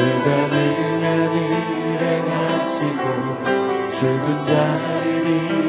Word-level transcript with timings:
그가 0.00 0.48
늘 0.48 0.56
하늘에 1.04 2.22
가시고 2.24 3.02
죽은 3.90 4.42
자를 4.44 5.26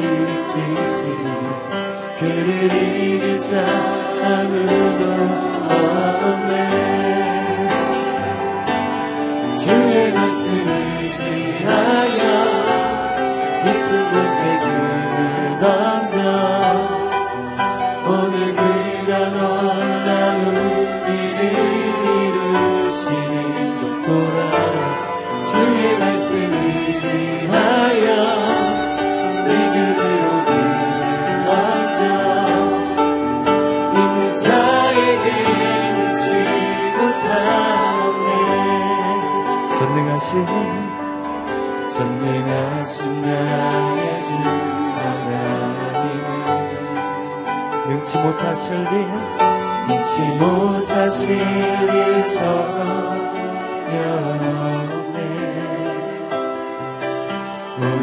일으키시니 0.08 1.26
그를 2.18 2.48
이길 2.72 3.40
자 3.40 3.60
아무도 4.24 5.02
없네 5.68 6.48
주의 9.58 10.12
말씀을 10.14 11.10
지하여 11.10 12.41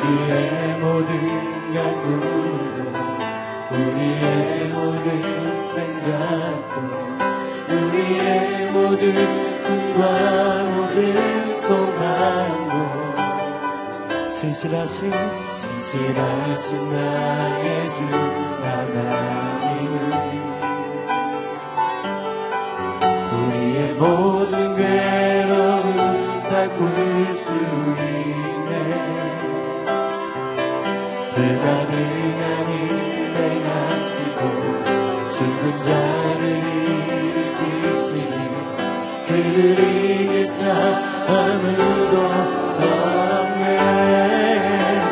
우리의 0.09 0.79
모든 0.79 1.11
간구도 1.73 2.79
우리의 3.71 4.69
모든 4.69 5.07
생각도 5.61 6.75
우리의 7.69 8.71
모든 8.71 9.01
꿈과 9.63 10.01
모든 10.63 11.53
소망도 11.53 12.73
신실하신 14.33 15.11
신실하신 15.59 16.91
나의 16.91 17.89
주 17.91 17.97
하나님은 18.63 19.95
우리의 23.31 23.93
모든 23.93 24.75
괴로움 24.75 25.87
다 26.49 26.67
구. 26.75 27.18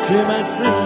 que 0.08 0.14
é 0.14 0.24
mais 0.24 0.60
assim. 0.60 0.77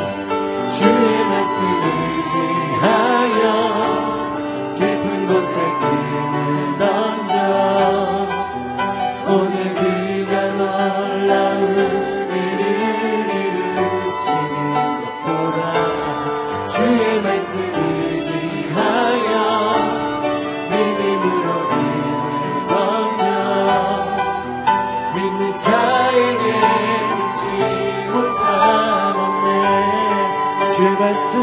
갈색 31.03 31.37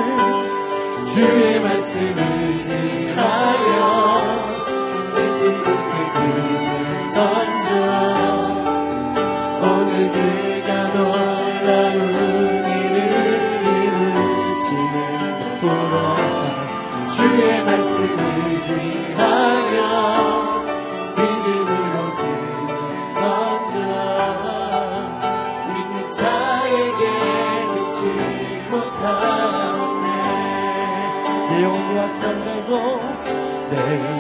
주의 1.14 1.49
day. 33.86 34.19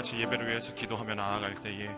같이 0.00 0.18
예배를 0.18 0.48
위해서 0.48 0.72
기도하며 0.72 1.14
나아갈 1.14 1.56
때에 1.56 1.90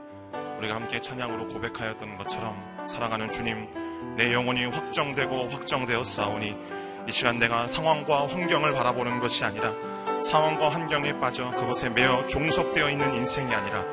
우리가 0.58 0.75
함께 0.75 1.00
찬양으로 1.00 1.46
고백하였던 1.46 2.19
것처럼 2.19 2.60
사랑하는 2.84 3.31
주님, 3.31 3.70
내 4.16 4.32
영혼이 4.32 4.66
확정되고 4.66 5.49
확정되었사오니 5.49 6.56
이 7.06 7.12
시간 7.12 7.38
내가 7.38 7.69
상황과 7.69 8.26
환경을 8.26 8.72
바라보는 8.72 9.20
것이 9.20 9.44
아니라 9.44 9.72
상황과 10.20 10.70
환경에 10.70 11.20
빠져 11.20 11.52
그것에 11.52 11.90
매어 11.90 12.26
종속되어 12.26 12.90
있는 12.90 13.14
인생이 13.14 13.54
아니라 13.54 13.84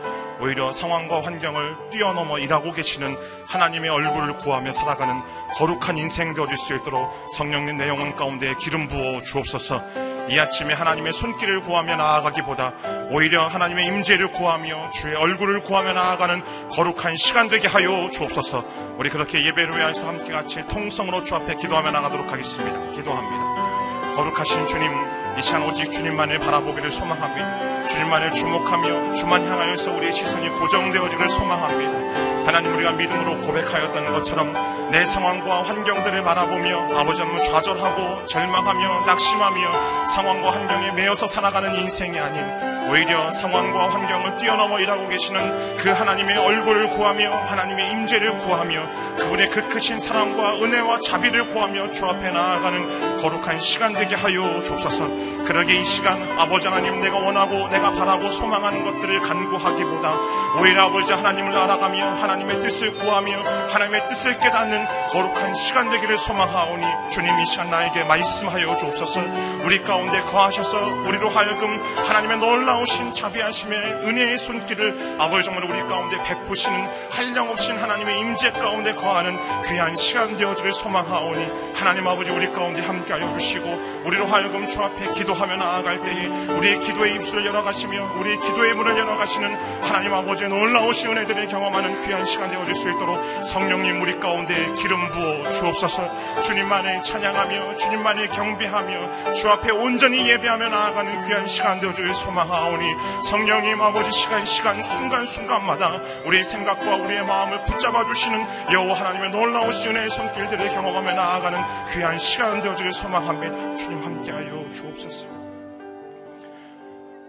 오히려 0.42 0.72
상황과 0.72 1.22
환경을 1.22 1.92
뛰어넘어 1.92 2.40
일하고 2.40 2.72
계시는 2.72 3.16
하나님의 3.48 3.92
얼굴을 3.92 4.38
구하며 4.38 4.72
살아가는 4.72 5.22
거룩한 5.56 6.00
인생 6.00 6.34
되어질 6.34 6.58
수 6.58 6.74
있도록 6.76 7.12
성령님 7.38 7.78
내 7.78 7.88
영혼 7.88 8.16
가운데 8.16 8.56
기름 8.60 8.88
부어 8.88 9.22
주옵소서. 9.22 10.09
이 10.30 10.40
아침에 10.40 10.74
하나님의 10.74 11.14
손길을 11.14 11.62
구하며 11.62 11.96
나아가기보다 11.96 12.74
오히려 13.12 13.48
하나님의 13.48 13.88
임재를 13.88 14.32
구하며 14.32 14.92
주의 14.92 15.16
얼굴을 15.16 15.62
구하며 15.62 15.94
나아가는 15.94 16.70
거룩한 16.72 17.18
시간 17.18 17.50
되게 17.50 17.68
하여 17.68 18.10
주옵소서 18.12 18.64
우리 18.98 19.10
그렇게 19.10 19.44
예배를 19.46 19.76
위해서 19.76 20.08
함께 20.08 20.32
같이 20.32 20.68
통성으로 20.68 21.24
주 21.24 21.36
앞에 21.36 21.56
기도하며 21.56 21.92
나가도록 21.92 22.32
하겠습니다 22.32 22.92
기도합니다 22.92 24.16
거룩하신 24.16 24.68
주님 24.68 24.92
이 25.40 25.42
시간 25.42 25.64
오직 25.64 25.90
주님만을 25.90 26.40
바라보기를 26.40 26.92
소망합니다. 26.92 27.88
주님만을 27.88 28.34
주목하며 28.34 29.14
주만 29.14 29.48
향하여서 29.48 29.94
우리의 29.94 30.12
시선이 30.12 30.50
고정되어지기를 30.50 31.30
소망합니다. 31.30 32.46
하나님 32.46 32.76
우리가 32.76 32.92
믿음으로 32.92 33.40
고백하였던 33.42 34.12
것처럼 34.12 34.54
내 34.92 35.06
상황과 35.06 35.64
환경들을 35.64 36.24
바라보며 36.24 36.98
아버지 36.98 37.22
하나님 37.22 37.44
좌절하고 37.44 38.26
절망하며 38.26 39.06
낙심하며 39.06 40.08
상황과 40.08 40.52
환경에 40.52 40.92
매여서 40.94 41.28
살아가는 41.28 41.76
인생이 41.76 42.20
아닌 42.20 42.90
오히려 42.90 43.32
상황과 43.32 43.92
환경을 43.92 44.40
뛰어넘어 44.40 44.80
일하고 44.80 45.08
계시는 45.08 45.78
그 45.78 45.90
하나님의 45.90 46.38
얼굴을 46.38 46.90
구하며 46.90 47.30
하나님의 47.30 47.92
임재를 47.92 48.40
구하며 48.40 49.16
그분의 49.18 49.50
그 49.52 49.68
크신 49.68 50.00
사랑과 50.00 50.56
은혜와 50.56 51.02
자비를 51.02 51.50
구하며 51.50 51.92
주 51.92 52.08
앞에 52.08 52.32
나아가는 52.32 53.20
거룩한 53.20 53.62
시간 53.62 53.94
되게 53.94 54.16
하여 54.16 54.60
주옵소서. 54.62 55.08
그러게 55.46 55.80
이 55.80 55.86
시간 55.86 56.20
아버지 56.40 56.68
하나님 56.68 57.00
내가 57.00 57.18
원하고 57.20 57.70
내가 57.70 57.94
바라고 57.94 58.32
소망하는 58.32 58.84
것들을 58.84 59.22
간구하기보다 59.22 60.39
오히려 60.58 60.86
아버지 60.86 61.12
하나님을 61.12 61.56
알아가며 61.56 62.16
하나님의 62.16 62.62
뜻을 62.62 62.94
구하며 62.98 63.32
하나님의 63.70 64.08
뜻을 64.08 64.40
깨닫는 64.40 65.10
거룩한 65.10 65.54
시간 65.54 65.90
되기를 65.90 66.18
소망하오니 66.18 66.86
주님 67.12 67.38
이 67.40 67.46
시간 67.46 67.70
나에게 67.70 68.04
말씀하여 68.04 68.76
주옵소서. 68.76 69.22
우리 69.64 69.84
가운데 69.84 70.22
거하셔서 70.22 71.04
우리로 71.08 71.30
하여금 71.30 71.80
하나님의 72.06 72.40
놀라우신 72.40 73.14
자비하심의 73.14 73.80
은혜의 74.06 74.38
손길을 74.38 75.18
아버지 75.20 75.44
정말 75.44 75.64
우리 75.66 75.80
가운데 75.88 76.22
베푸시는 76.24 76.78
한량없인 77.12 77.78
하나님의 77.78 78.20
임재 78.20 78.52
가운데 78.52 78.94
거하는 78.96 79.38
귀한 79.66 79.96
시간 79.96 80.36
되어지를 80.36 80.74
소망하오니 80.74 81.74
하나님 81.76 82.08
아버지 82.08 82.32
우리 82.32 82.52
가운데 82.52 82.82
함께하여 82.82 83.38
주시고 83.38 84.02
우리로 84.06 84.26
하여금 84.26 84.68
주 84.68 84.82
앞에 84.82 85.12
기도하며 85.14 85.58
나아갈 85.58 86.02
때에 86.02 86.28
우리의 86.28 86.80
기도의 86.80 87.16
입술을 87.16 87.46
열어가시며 87.46 88.16
우리의 88.20 88.40
기도의 88.40 88.74
문을 88.74 88.98
열어가시는 88.98 89.84
하나님 89.84 90.14
아버지 90.14 90.39
의 90.42 90.50
놀라우신 90.50 91.10
은혜들을 91.12 91.48
경험하는 91.48 92.06
귀한 92.06 92.26
시간 92.26 92.50
되어질 92.50 92.74
수 92.74 92.90
있도록 92.90 93.46
성령님 93.46 94.02
우리 94.02 94.20
가운데 94.20 94.74
기름 94.76 95.12
부어 95.12 95.52
주옵소서. 95.52 96.42
주님만을 96.42 97.02
찬양하며 97.02 97.78
주님만을 97.78 98.30
경배하며 98.30 99.34
주 99.34 99.50
앞에 99.50 99.72
온전히 99.72 100.30
예배하며 100.30 100.70
나아가는 100.70 101.28
귀한 101.28 101.48
시간 101.48 101.80
되어질 101.80 102.14
소망하오니 102.14 102.86
성령님 103.24 103.82
아버지 103.82 104.12
시간 104.12 104.46
시간 104.46 104.82
순간순간마다 104.82 106.02
우리의 106.26 106.44
생각과 106.44 106.96
우리의 106.96 107.26
마음을 107.26 107.64
붙잡아 107.66 108.06
주시는 108.06 108.72
여호와 108.72 108.94
하나님의 108.94 109.32
놀라우신 109.32 109.90
은혜의 109.92 110.10
손길들을 110.10 110.70
경험하며 110.70 111.14
나아가는 111.14 111.60
귀한 111.92 112.18
시간 112.18 112.62
되어질 112.62 112.94
소망합니다. 112.94 113.76
주님 113.76 114.04
함께하여 114.04 114.70
주옵소서. 114.72 115.28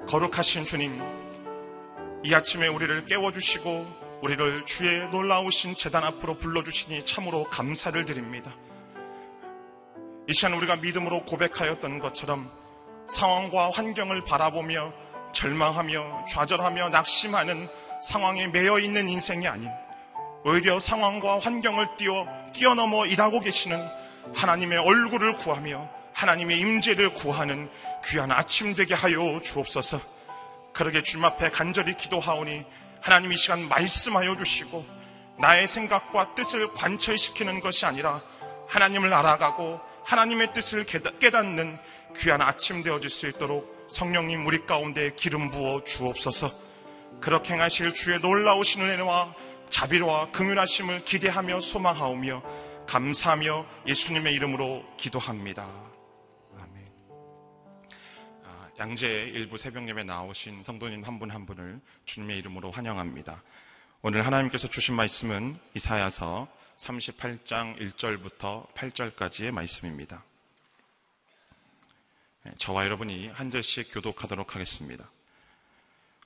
거룩하신 0.06 0.66
주님 0.66 1.19
이 2.22 2.34
아침에 2.34 2.68
우리를 2.68 3.06
깨워주시고 3.06 4.20
우리를 4.22 4.66
주의 4.66 5.08
놀라우신 5.08 5.74
재단 5.74 6.04
앞으로 6.04 6.36
불러주시니 6.36 7.04
참으로 7.06 7.44
감사를 7.44 8.04
드립니다. 8.04 8.54
이 10.28 10.34
시간 10.34 10.52
우리가 10.52 10.76
믿음으로 10.76 11.24
고백하였던 11.24 11.98
것처럼 11.98 12.50
상황과 13.08 13.70
환경을 13.70 14.24
바라보며 14.24 14.92
절망하며 15.32 16.26
좌절하며 16.28 16.90
낙심하는 16.90 17.68
상황에 18.02 18.48
매여 18.48 18.80
있는 18.80 19.08
인생이 19.08 19.48
아닌 19.48 19.70
오히려 20.44 20.78
상황과 20.78 21.38
환경을 21.38 21.96
뛰어 21.96 22.26
뛰어넘어 22.52 23.06
일하고 23.06 23.40
계시는 23.40 23.82
하나님의 24.34 24.78
얼굴을 24.78 25.34
구하며 25.38 25.88
하나님의 26.12 26.58
임재를 26.58 27.14
구하는 27.14 27.70
귀한 28.04 28.30
아침 28.30 28.74
되게 28.74 28.92
하여 28.92 29.40
주옵소서. 29.42 30.19
그러게 30.80 31.02
주님 31.02 31.26
앞에 31.26 31.50
간절히 31.50 31.94
기도하오니 31.94 32.64
하나님 33.02 33.32
이 33.32 33.36
시간 33.36 33.68
말씀하여 33.68 34.34
주시고 34.34 34.86
나의 35.38 35.66
생각과 35.68 36.34
뜻을 36.34 36.72
관철시키는 36.72 37.60
것이 37.60 37.84
아니라 37.84 38.22
하나님을 38.66 39.12
알아가고 39.12 39.78
하나님의 40.06 40.54
뜻을 40.54 40.86
깨닫는 40.86 41.78
귀한 42.16 42.40
아침 42.40 42.82
되어질 42.82 43.10
수 43.10 43.28
있도록 43.28 43.88
성령님 43.90 44.46
우리 44.46 44.64
가운데 44.64 45.12
기름 45.14 45.50
부어 45.50 45.84
주옵소서. 45.84 46.50
그렇게 47.20 47.52
행하실 47.52 47.92
주의 47.92 48.18
놀라우신 48.18 48.80
은혜와 48.80 49.34
자비와 49.68 50.30
긍휼하심을 50.30 51.04
기대하며 51.04 51.60
소망하오며 51.60 52.42
감사하며 52.86 53.66
예수님의 53.86 54.32
이름으로 54.32 54.82
기도합니다. 54.96 55.89
양재 58.80 59.32
일부 59.34 59.58
새벽 59.58 59.86
예배 59.90 60.04
나오신 60.04 60.62
성도님 60.62 61.04
한 61.04 61.18
분한 61.18 61.36
한 61.36 61.44
분을 61.44 61.82
주님의 62.06 62.38
이름으로 62.38 62.70
환영합니다. 62.70 63.42
오늘 64.00 64.24
하나님께서 64.24 64.68
주신 64.68 64.94
말씀은 64.94 65.58
이사야서 65.74 66.48
38장 66.78 67.78
1절부터 67.78 68.72
8절까지의 68.72 69.50
말씀입니다. 69.50 70.24
네, 72.44 72.52
저와 72.56 72.86
여러분이 72.86 73.28
한 73.28 73.50
절씩 73.50 73.92
교독하도록 73.92 74.54
하겠습니다. 74.54 75.10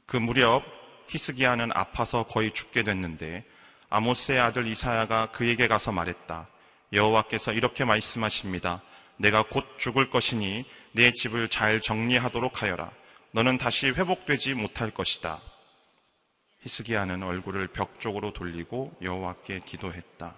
그 0.07 0.17
무렵 0.17 0.63
히스기야는 1.09 1.73
아파서 1.75 2.23
거의 2.23 2.55
죽게 2.55 2.85
됐는데 2.85 3.45
아모스의 3.91 4.39
아들 4.39 4.69
이사야가 4.69 5.33
그에게 5.33 5.67
가서 5.67 5.91
말했다. 5.91 6.47
여호와께서 6.93 7.53
이렇게 7.53 7.85
말씀하십니다. 7.85 8.81
내가 9.17 9.43
곧 9.43 9.65
죽을 9.79 10.11
것이니 10.11 10.65
내 10.93 11.13
집을 11.13 11.49
잘 11.49 11.81
정리하도록 11.81 12.63
하여라. 12.63 12.91
너는 13.33 13.59
다시 13.59 13.89
회복되지 13.89 14.55
못할 14.55 14.91
것이다. 14.91 15.41
히스기야는 16.61 17.23
얼굴을 17.23 17.69
벽 17.69 18.01
쪽으로 18.01 18.33
돌리고 18.33 18.97
여호와께 19.03 19.61
기도했다. 19.65 20.35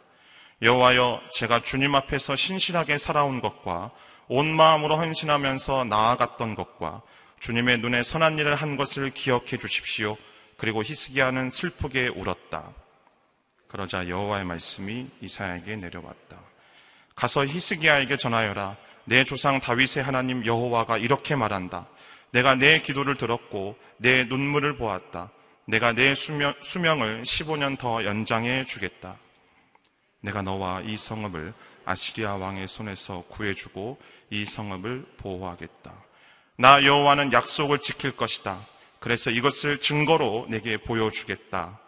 여호와여, 0.62 1.22
제가 1.32 1.62
주님 1.62 1.94
앞에서 1.94 2.34
신실하게 2.34 2.98
살아온 2.98 3.40
것과 3.40 3.90
온 4.28 4.54
마음으로 4.56 4.96
헌신하면서 4.96 5.84
나아갔던 5.84 6.54
것과 6.54 7.02
주님의 7.40 7.78
눈에 7.78 8.02
선한 8.02 8.38
일을 8.38 8.54
한 8.54 8.76
것을 8.76 9.10
기억해 9.10 9.58
주십시오. 9.58 10.16
그리고 10.56 10.82
히스기야는 10.82 11.50
슬프게 11.50 12.08
울었다. 12.08 12.72
그러자 13.68 14.08
여호와의 14.08 14.46
말씀이 14.46 15.08
이사야에게 15.20 15.76
내려왔다. 15.76 16.45
가서 17.16 17.46
히스기야에게 17.46 18.18
전하여라. 18.18 18.76
내 19.06 19.24
조상 19.24 19.58
다윗의 19.58 20.02
하나님 20.02 20.44
여호와가 20.44 20.98
이렇게 20.98 21.34
말한다. 21.34 21.88
내가 22.30 22.54
내 22.54 22.80
기도를 22.80 23.16
들었고 23.16 23.76
내 23.96 24.24
눈물을 24.24 24.76
보았다. 24.76 25.30
내가 25.66 25.92
내 25.94 26.14
수명, 26.14 26.54
수명을 26.60 27.22
15년 27.22 27.78
더 27.78 28.04
연장해 28.04 28.66
주겠다. 28.66 29.16
내가 30.20 30.42
너와 30.42 30.82
이 30.82 30.96
성읍을 30.98 31.54
아시리아 31.86 32.36
왕의 32.36 32.68
손에서 32.68 33.24
구해주고 33.28 33.98
이 34.30 34.44
성읍을 34.44 35.06
보호하겠다. 35.16 35.94
나 36.58 36.84
여호와는 36.84 37.32
약속을 37.32 37.78
지킬 37.78 38.16
것이다. 38.16 38.60
그래서 38.98 39.30
이것을 39.30 39.80
증거로 39.80 40.46
내게 40.50 40.76
보여주겠다. 40.76 41.78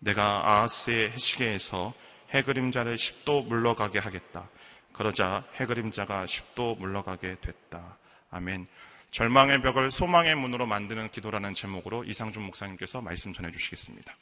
내가 0.00 0.42
아하스의 0.44 1.12
해시계에서 1.12 1.94
해그림자를 2.32 2.96
10도 2.96 3.46
물러가게 3.46 3.98
하겠다. 3.98 4.48
그러자 4.92 5.44
해그림자가 5.56 6.26
10도 6.26 6.78
물러가게 6.78 7.36
됐다. 7.40 7.96
아멘. 8.30 8.66
절망의 9.10 9.62
벽을 9.62 9.90
소망의 9.90 10.36
문으로 10.36 10.66
만드는 10.66 11.10
기도라는 11.10 11.54
제목으로 11.54 12.04
이상준 12.04 12.42
목사님께서 12.44 13.00
말씀 13.00 13.32
전해 13.32 13.50
주시겠습니다. 13.50 14.14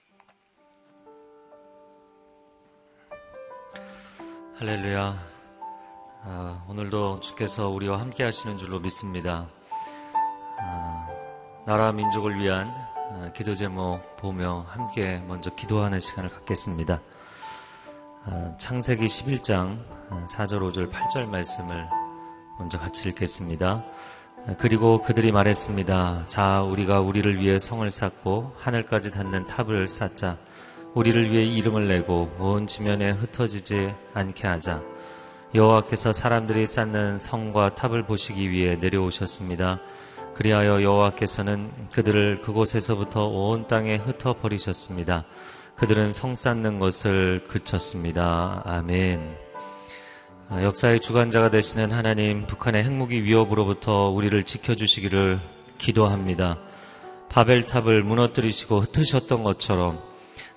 할렐루야. 4.58 5.38
아, 6.24 6.64
오늘도 6.68 7.20
주께서 7.20 7.68
우리와 7.68 8.00
함께 8.00 8.24
하시는 8.24 8.56
줄로 8.56 8.80
믿습니다. 8.80 9.48
아, 10.60 11.08
나라 11.66 11.92
민족을 11.92 12.38
위한 12.40 12.68
아, 13.10 13.32
기도 13.34 13.54
제목 13.54 14.16
보며 14.16 14.66
함께 14.68 15.22
먼저 15.28 15.54
기도하는 15.54 16.00
시간을 16.00 16.30
갖겠습니다. 16.30 17.00
아, 18.24 18.52
창세기 18.58 19.06
11장 19.06 19.76
4절, 20.10 20.60
5절, 20.60 20.90
8절 20.90 21.26
말씀을 21.26 21.86
먼저 22.58 22.78
같이 22.78 23.08
읽겠습니다. 23.08 23.84
그리고 24.58 25.02
그들이 25.02 25.30
말했습니다. 25.30 26.24
자, 26.26 26.62
우리가 26.62 27.00
우리를 27.00 27.40
위해 27.40 27.58
성을 27.58 27.88
쌓고 27.90 28.52
하늘까지 28.58 29.12
닿는 29.12 29.46
탑을 29.46 29.86
쌓자. 29.86 30.36
우리를 30.94 31.30
위해 31.30 31.44
이름을 31.44 31.86
내고 31.86 32.30
온 32.38 32.66
지면에 32.66 33.10
흩어지지 33.10 33.94
않게 34.14 34.48
하자. 34.48 34.82
여호와께서 35.54 36.12
사람들이 36.12 36.66
쌓는 36.66 37.18
성과 37.18 37.74
탑을 37.74 38.04
보시기 38.04 38.50
위해 38.50 38.76
내려오셨습니다. 38.76 39.80
그리하여 40.34 40.82
여호와께서는 40.82 41.70
그들을 41.92 42.42
그곳에서부터 42.42 43.26
온 43.26 43.66
땅에 43.66 43.96
흩어 43.96 44.34
버리셨습니다. 44.34 45.24
그들은 45.78 46.12
성 46.12 46.34
쌓는 46.34 46.80
것을 46.80 47.44
그쳤습니다. 47.46 48.62
아멘. 48.64 49.36
아, 50.48 50.62
역사의 50.64 50.98
주관자가 50.98 51.50
되시는 51.50 51.92
하나님, 51.92 52.46
북한의 52.46 52.82
핵무기 52.82 53.22
위협으로부터 53.22 54.08
우리를 54.08 54.42
지켜주시기를 54.42 55.38
기도합니다. 55.78 56.58
바벨탑을 57.28 58.02
무너뜨리시고 58.02 58.80
흩으셨던 58.80 59.44
것처럼 59.44 60.00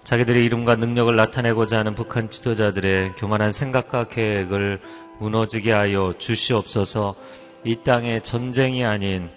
자기들의 0.04 0.44
이름과 0.44 0.78
능력을 0.78 1.16
나타내고자 1.16 1.78
하는 1.78 1.94
북한 1.94 2.32
지도자들의 2.32 3.14
교만한 3.18 3.52
생각과 3.52 4.08
계획을 4.08 4.82
무너지게 5.20 5.72
하여 5.72 6.14
주시옵소서 6.18 7.14
이 7.64 7.76
땅에 7.84 8.22
전쟁이 8.22 8.84
아닌 8.84 9.30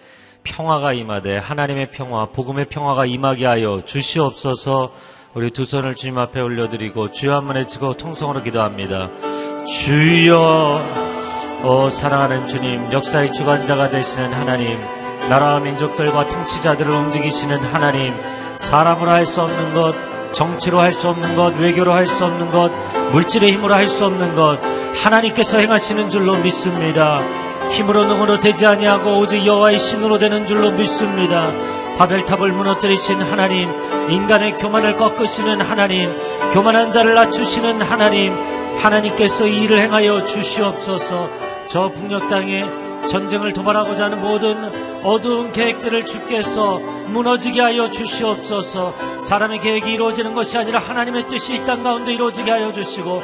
평화가 0.44 0.94
임하되 0.94 1.36
하나님의 1.36 1.90
평화, 1.90 2.26
복음의 2.26 2.70
평화가 2.70 3.04
임하게 3.04 3.44
하여 3.44 3.82
주시옵소서 3.84 5.13
우리 5.34 5.50
두 5.50 5.64
손을 5.64 5.96
주님 5.96 6.16
앞에 6.18 6.40
올려드리고 6.40 7.10
주여 7.10 7.34
한번 7.34 7.56
외치고 7.56 7.94
통성으로 7.94 8.44
기도합니다. 8.44 9.10
주여, 9.66 10.80
오 11.64 11.88
사랑하는 11.88 12.46
주님, 12.46 12.92
역사의 12.92 13.32
주관자가 13.32 13.90
되시는 13.90 14.32
하나님, 14.32 14.78
나라와 15.28 15.58
민족들과 15.58 16.28
통치자들을 16.28 16.88
움직이시는 16.92 17.58
하나님, 17.58 18.14
사람으로 18.54 19.10
할 19.10 19.26
수 19.26 19.42
없는 19.42 19.74
것, 19.74 19.94
정치로 20.34 20.80
할 20.80 20.92
수 20.92 21.08
없는 21.08 21.34
것, 21.34 21.58
외교로 21.58 21.92
할 21.92 22.06
수 22.06 22.24
없는 22.24 22.52
것, 22.52 22.70
물질의 23.10 23.52
힘으로 23.54 23.74
할 23.74 23.88
수 23.88 24.04
없는 24.06 24.36
것, 24.36 24.60
하나님께서 25.02 25.58
행하시는 25.58 26.10
줄로 26.10 26.36
믿습니다. 26.36 27.20
힘으로 27.70 28.04
능으로 28.04 28.38
되지 28.38 28.66
아니하고 28.66 29.18
오직 29.18 29.44
여호와의 29.44 29.80
신으로 29.80 30.18
되는 30.18 30.46
줄로 30.46 30.70
믿습니다. 30.70 31.50
바벨탑을 31.98 32.52
무너뜨리신 32.52 33.20
하나님, 33.22 33.70
인간의 34.10 34.56
교만을 34.58 34.96
꺾으시는 34.96 35.60
하나님, 35.60 36.12
교만한 36.52 36.92
자를 36.92 37.14
낮추시는 37.14 37.82
하나님, 37.82 38.34
하나님께서 38.78 39.46
이 39.46 39.62
일을 39.62 39.78
행하여 39.78 40.26
주시옵소서. 40.26 41.28
저 41.68 41.88
북녘 41.90 42.28
땅에 42.28 42.64
전쟁을 43.08 43.52
도발하고자 43.52 44.06
하는 44.06 44.20
모든 44.20 45.02
어두운 45.04 45.52
계획들을 45.52 46.06
주께서 46.06 46.78
무너지게 47.08 47.60
하여 47.60 47.90
주시옵소서. 47.90 48.94
사람의 49.20 49.60
계획이 49.60 49.92
이루어지는 49.92 50.34
것이 50.34 50.56
아니라 50.58 50.78
하나님의 50.80 51.28
뜻이 51.28 51.54
이 51.54 51.64
땅 51.64 51.82
가운데 51.82 52.12
이루어지게 52.14 52.50
하여 52.50 52.72
주시고 52.72 53.22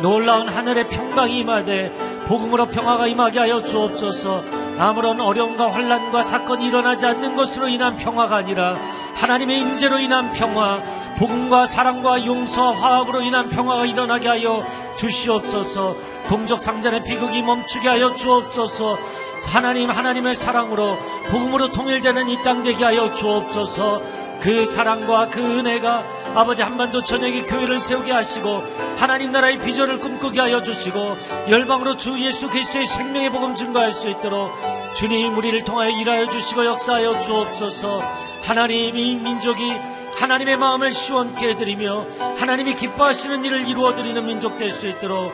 놀라운 0.00 0.48
하늘의 0.48 0.88
평강이 0.88 1.38
임하되 1.38 1.92
복음으로 2.26 2.66
평화가 2.66 3.06
임하게 3.06 3.38
하여 3.40 3.62
주옵소서. 3.62 4.42
아무런 4.82 5.20
어려움과 5.20 5.72
환란과 5.72 6.24
사건이 6.24 6.66
일어나지 6.66 7.06
않는 7.06 7.36
것으로 7.36 7.68
인한 7.68 7.96
평화가 7.96 8.34
아니라 8.34 8.76
하나님의 9.14 9.60
임재로 9.60 10.00
인한 10.00 10.32
평화, 10.32 10.80
복음과 11.18 11.66
사랑과 11.66 12.26
용서와 12.26 12.72
화합으로 12.72 13.22
인한 13.22 13.48
평화가 13.48 13.86
일어나게 13.86 14.26
하여 14.26 14.66
주시옵소서. 14.96 15.94
동족 16.28 16.60
상전의 16.60 17.04
비극이 17.04 17.42
멈추게 17.42 17.86
하여 17.86 18.16
주옵소서. 18.16 18.98
하나님 19.46 19.88
하나님의 19.90 20.34
사랑으로 20.34 20.98
복음으로 21.30 21.70
통일되는 21.70 22.28
이 22.28 22.42
땅 22.42 22.64
되게 22.64 22.82
하여 22.82 23.12
주옵소서. 23.12 24.02
그 24.40 24.66
사랑과 24.66 25.28
그 25.28 25.40
은혜가 25.40 26.02
아버지 26.34 26.62
한반도 26.62 27.04
전역의 27.04 27.46
교회를 27.46 27.78
세우게 27.78 28.10
하시고 28.10 28.64
하나님 28.96 29.30
나라의 29.30 29.60
비전을 29.60 30.00
꿈꾸게 30.00 30.40
하여 30.40 30.62
주시고 30.64 31.16
열방으로 31.48 31.96
주 31.96 32.18
예수 32.18 32.48
그리스도의 32.48 32.86
생명의 32.86 33.30
복음 33.30 33.54
증거할 33.54 33.92
수 33.92 34.08
있도록 34.10 34.50
주님 34.94 35.36
우리를 35.36 35.64
통하여 35.64 35.90
일하여 35.90 36.28
주시고 36.28 36.64
역사하여 36.66 37.20
주옵소서 37.20 38.00
하나님 38.42 38.96
이 38.96 39.14
민족이 39.16 39.72
하나님의 40.18 40.56
마음을 40.58 40.92
시원케 40.92 41.50
해드리며 41.50 42.06
하나님이 42.38 42.74
기뻐하시는 42.76 43.44
일을 43.44 43.66
이루어드리는 43.68 44.24
민족 44.24 44.56
될 44.58 44.70
수 44.70 44.86
있도록 44.88 45.32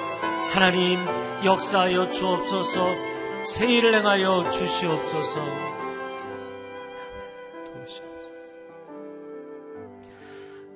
하나님 0.52 1.04
역사하여 1.44 2.12
주옵소서 2.12 2.86
새 3.46 3.66
일을 3.66 3.94
행하여 3.94 4.50
주시옵소서 4.50 5.40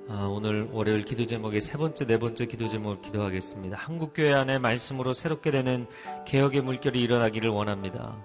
아, 0.09 0.27
오늘 0.29 0.67
월요일 0.71 1.03
기도 1.05 1.25
제목의 1.25 1.61
세 1.61 1.77
번째, 1.77 2.05
네 2.05 2.19
번째 2.19 2.45
기도 2.45 2.67
제목을 2.67 3.01
기도하겠습니다. 3.01 3.77
한국교회 3.77 4.33
안에 4.33 4.59
말씀으로 4.59 5.13
새롭게 5.13 5.49
되는 5.49 5.87
개혁의 6.25 6.61
물결이 6.61 7.01
일어나기를 7.01 7.49
원합니다. 7.49 8.23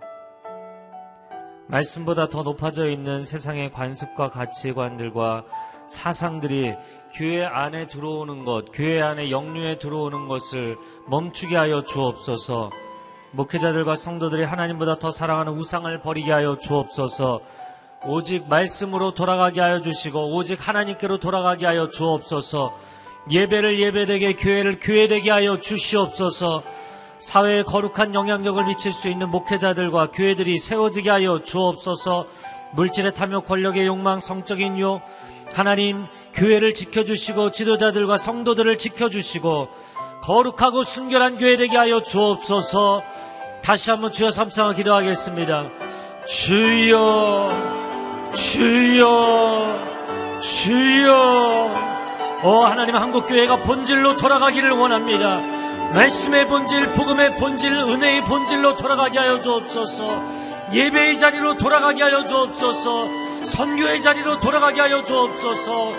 말씀보다 1.69 2.29
더 2.29 2.43
높아져 2.43 2.89
있는 2.89 3.23
세상의 3.23 3.73
관습과 3.73 4.31
가치관들과 4.31 5.45
사상들이 5.89 6.75
교회 7.15 7.45
안에 7.45 7.89
들어오는 7.89 8.45
것, 8.45 8.67
교회 8.73 9.01
안에 9.01 9.31
영류에 9.31 9.79
들어오는 9.79 10.29
것을 10.29 10.77
멈추게 11.09 11.57
하여 11.57 11.85
주옵소서. 11.85 12.71
목회자들과 13.33 13.95
성도들이 13.95 14.45
하나님보다 14.45 14.99
더 14.99 15.11
사랑하는 15.11 15.53
우상을 15.53 16.01
버리게 16.01 16.31
하여 16.33 16.59
주옵소서. 16.59 17.41
오직 18.07 18.49
말씀으로 18.49 19.15
돌아가게 19.15 19.61
하여 19.61 19.81
주시고 19.83 20.35
오직 20.35 20.67
하나님께로 20.67 21.19
돌아가게 21.19 21.67
하여 21.67 21.91
주옵소서. 21.91 22.75
예배를 23.31 23.79
예배되게 23.81 24.35
교회를 24.35 24.79
교회되게 24.81 25.31
하여 25.31 25.61
주시옵소서. 25.61 26.63
사회에 27.21 27.63
거룩한 27.65 28.15
영향력을 28.15 28.65
미칠 28.65 28.93
수 28.93 29.09
있는 29.09 29.29
목회자들과 29.31 30.11
교회들이 30.13 30.59
세워지게 30.59 31.11
하여 31.11 31.43
주옵소서. 31.43 32.27
물질의 32.73 33.15
탐욕, 33.15 33.47
권력의 33.47 33.87
욕망, 33.87 34.21
성적인 34.21 34.79
유혹, 34.79 35.01
하나님 35.53 36.07
교회를 36.35 36.75
지켜주시고 36.75 37.53
지도자들과 37.53 38.17
성도들을 38.17 38.79
지켜주시고 38.79 39.69
거룩하고 40.23 40.85
순결한 40.85 41.39
교회 41.39 41.57
되게 41.57 41.77
하여 41.77 42.03
주옵소서. 42.03 43.03
다시 43.63 43.91
한번 43.91 44.13
주여 44.13 44.31
삼창을 44.31 44.75
기도하겠습니다. 44.75 45.65
주여, 46.27 47.49
주여, 48.35 49.79
주여. 50.41 51.89
오 52.45 52.65
하나님 52.65 52.95
한국 52.95 53.27
교회가 53.27 53.57
본질로 53.65 54.17
돌아가기를 54.17 54.71
원합니다. 54.71 55.58
말씀의 55.92 56.47
본질, 56.47 56.92
복음의 56.95 57.37
본질, 57.37 57.73
은혜의 57.73 58.25
본질로 58.25 58.76
돌아가게 58.76 59.18
하여 59.18 59.40
주옵소서. 59.40 60.23
예배의 60.73 61.18
자리로 61.18 61.57
돌아가게 61.57 62.02
하여 62.02 62.26
주옵소서. 62.26 63.09
선교의 63.45 64.02
자리로 64.02 64.38
돌아가게 64.40 64.80
하여 64.80 65.04
주옵소서. 65.04 65.92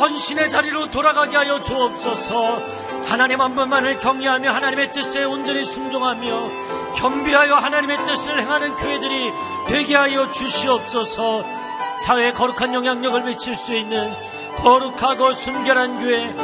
헌신의 0.00 0.50
자리로 0.50 0.90
돌아가게 0.90 1.36
하여 1.36 1.62
주옵소서. 1.62 2.60
하나님 3.06 3.40
한 3.40 3.54
분만을 3.54 4.00
경외하며 4.00 4.52
하나님의 4.52 4.92
뜻에 4.92 5.22
온전히 5.24 5.64
순종하며 5.64 6.94
겸비하여 6.96 7.54
하나님의 7.54 8.04
뜻을 8.04 8.40
행하는 8.40 8.74
교회들이 8.74 9.32
되게 9.66 9.94
하여 9.94 10.32
주시옵소서. 10.32 11.44
사회에 12.04 12.32
거룩한 12.32 12.74
영향력을 12.74 13.22
미칠 13.22 13.54
수 13.54 13.74
있는 13.74 14.12
거룩하고 14.58 15.34
순결한 15.34 16.00
교회, 16.00 16.34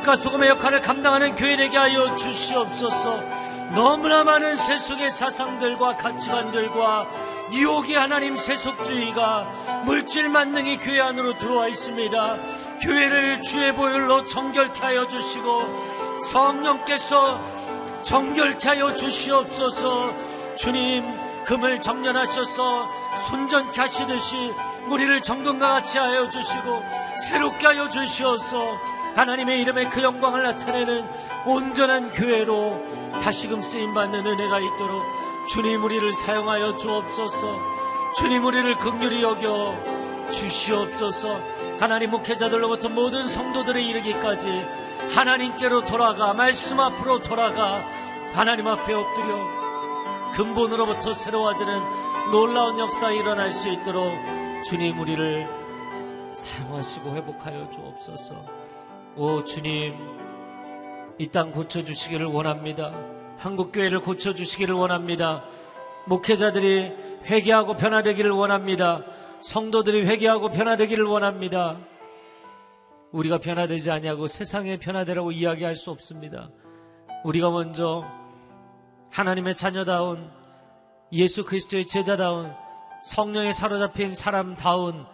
빛과 0.00 0.16
소금의 0.16 0.48
역할을 0.50 0.80
감당하는 0.80 1.34
교회 1.34 1.56
되게 1.56 1.76
하여 1.76 2.16
주시옵소서. 2.16 3.22
너무나 3.74 4.24
많은 4.24 4.56
세속의 4.56 5.10
사상들과 5.10 5.96
가치관들과 5.96 7.06
유혹이 7.52 7.94
하나님 7.94 8.36
세속주의가 8.36 9.82
물질 9.84 10.28
만능이 10.28 10.78
교회 10.78 11.00
안으로 11.00 11.38
들어와 11.38 11.68
있습니다. 11.68 12.36
교회를 12.82 13.42
주의 13.42 13.72
보혈로 13.74 14.26
정결케 14.26 14.80
하여 14.80 15.06
주시고 15.06 16.20
성령께서 16.30 17.40
정결케 18.02 18.68
하여 18.68 18.94
주시옵소서. 18.94 20.14
주님 20.56 21.44
금을 21.44 21.80
정련하셔서 21.80 22.88
순전케 23.18 23.80
하시듯이 23.80 24.52
우리를 24.88 25.22
정금과 25.22 25.68
같이 25.68 25.98
하여 25.98 26.28
주시고 26.28 26.82
새롭게 27.16 27.66
하여 27.66 27.88
주시옵소서. 27.88 28.99
하나님의 29.14 29.60
이름에 29.60 29.88
그 29.88 30.02
영광을 30.02 30.42
나타내는 30.42 31.04
온전한 31.46 32.12
교회로 32.12 32.82
다시금 33.22 33.62
쓰임받는 33.62 34.26
은혜가 34.26 34.60
있도록 34.60 35.02
주님 35.48 35.82
우리를 35.82 36.12
사용하여 36.12 36.76
주옵소서 36.76 37.58
주님 38.16 38.44
우리를 38.44 38.76
극률히 38.78 39.22
여겨 39.22 39.76
주시옵소서 40.32 41.40
하나님 41.80 42.10
목회자들로부터 42.10 42.88
모든 42.88 43.28
성도들의 43.28 43.86
이르기까지 43.86 44.64
하나님께로 45.14 45.86
돌아가 45.86 46.32
말씀 46.32 46.78
앞으로 46.78 47.22
돌아가 47.22 47.82
하나님 48.32 48.68
앞에 48.68 48.92
엎드려 48.94 49.60
근본으로부터 50.34 51.12
새로워지는 51.12 52.30
놀라운 52.30 52.78
역사 52.78 53.10
일어날 53.10 53.50
수 53.50 53.68
있도록 53.68 54.12
주님 54.64 55.00
우리를 55.00 55.48
사용하시고 56.32 57.14
회복하여 57.16 57.68
주옵소서. 57.70 58.36
오 59.16 59.44
주님 59.44 59.94
이 61.18 61.28
땅 61.30 61.50
고쳐 61.50 61.84
주시기를 61.84 62.26
원합니다. 62.26 62.92
한국 63.36 63.72
교회를 63.72 64.00
고쳐 64.00 64.34
주시기를 64.34 64.74
원합니다. 64.74 65.44
목회자들이 66.06 66.92
회개하고 67.26 67.74
변화되기를 67.76 68.30
원합니다. 68.30 69.04
성도들이 69.40 70.06
회개하고 70.06 70.50
변화되기를 70.50 71.04
원합니다. 71.04 71.78
우리가 73.12 73.38
변화되지 73.38 73.90
아니하고 73.90 74.28
세상에 74.28 74.78
변화되라고 74.78 75.32
이야기할 75.32 75.76
수 75.76 75.90
없습니다. 75.90 76.48
우리가 77.24 77.50
먼저 77.50 78.04
하나님의 79.10 79.56
자녀다운 79.56 80.30
예수 81.12 81.44
그리스도의 81.44 81.86
제자다운 81.86 82.52
성령에 83.02 83.52
사로잡힌 83.52 84.14
사람다운 84.14 85.04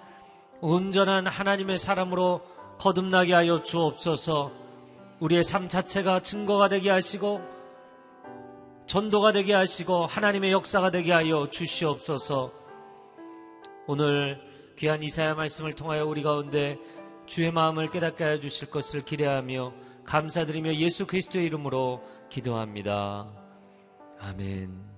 온전한 0.60 1.26
하나님의 1.26 1.78
사람으로 1.78 2.42
거듭나게 2.78 3.32
하여 3.32 3.62
주옵소서 3.62 4.52
우리의 5.20 5.44
삶 5.44 5.68
자체가 5.68 6.20
증거가 6.20 6.68
되게 6.68 6.90
하시고 6.90 7.40
전도가 8.86 9.32
되게 9.32 9.54
하시고 9.54 10.06
하나님의 10.06 10.52
역사가 10.52 10.90
되게 10.90 11.12
하여 11.12 11.48
주시옵소서 11.50 12.52
오늘 13.86 14.40
귀한 14.76 15.02
이사야 15.02 15.34
말씀을 15.34 15.74
통하여 15.74 16.04
우리 16.04 16.22
가운데 16.22 16.78
주의 17.26 17.50
마음을 17.50 17.90
깨닫게 17.90 18.22
하여 18.22 18.38
주실 18.38 18.70
것을 18.70 19.04
기대하며 19.04 19.72
감사드리며 20.04 20.76
예수 20.76 21.06
그리스도의 21.06 21.46
이름으로 21.46 22.02
기도합니다. 22.28 23.28
아멘. 24.20 24.96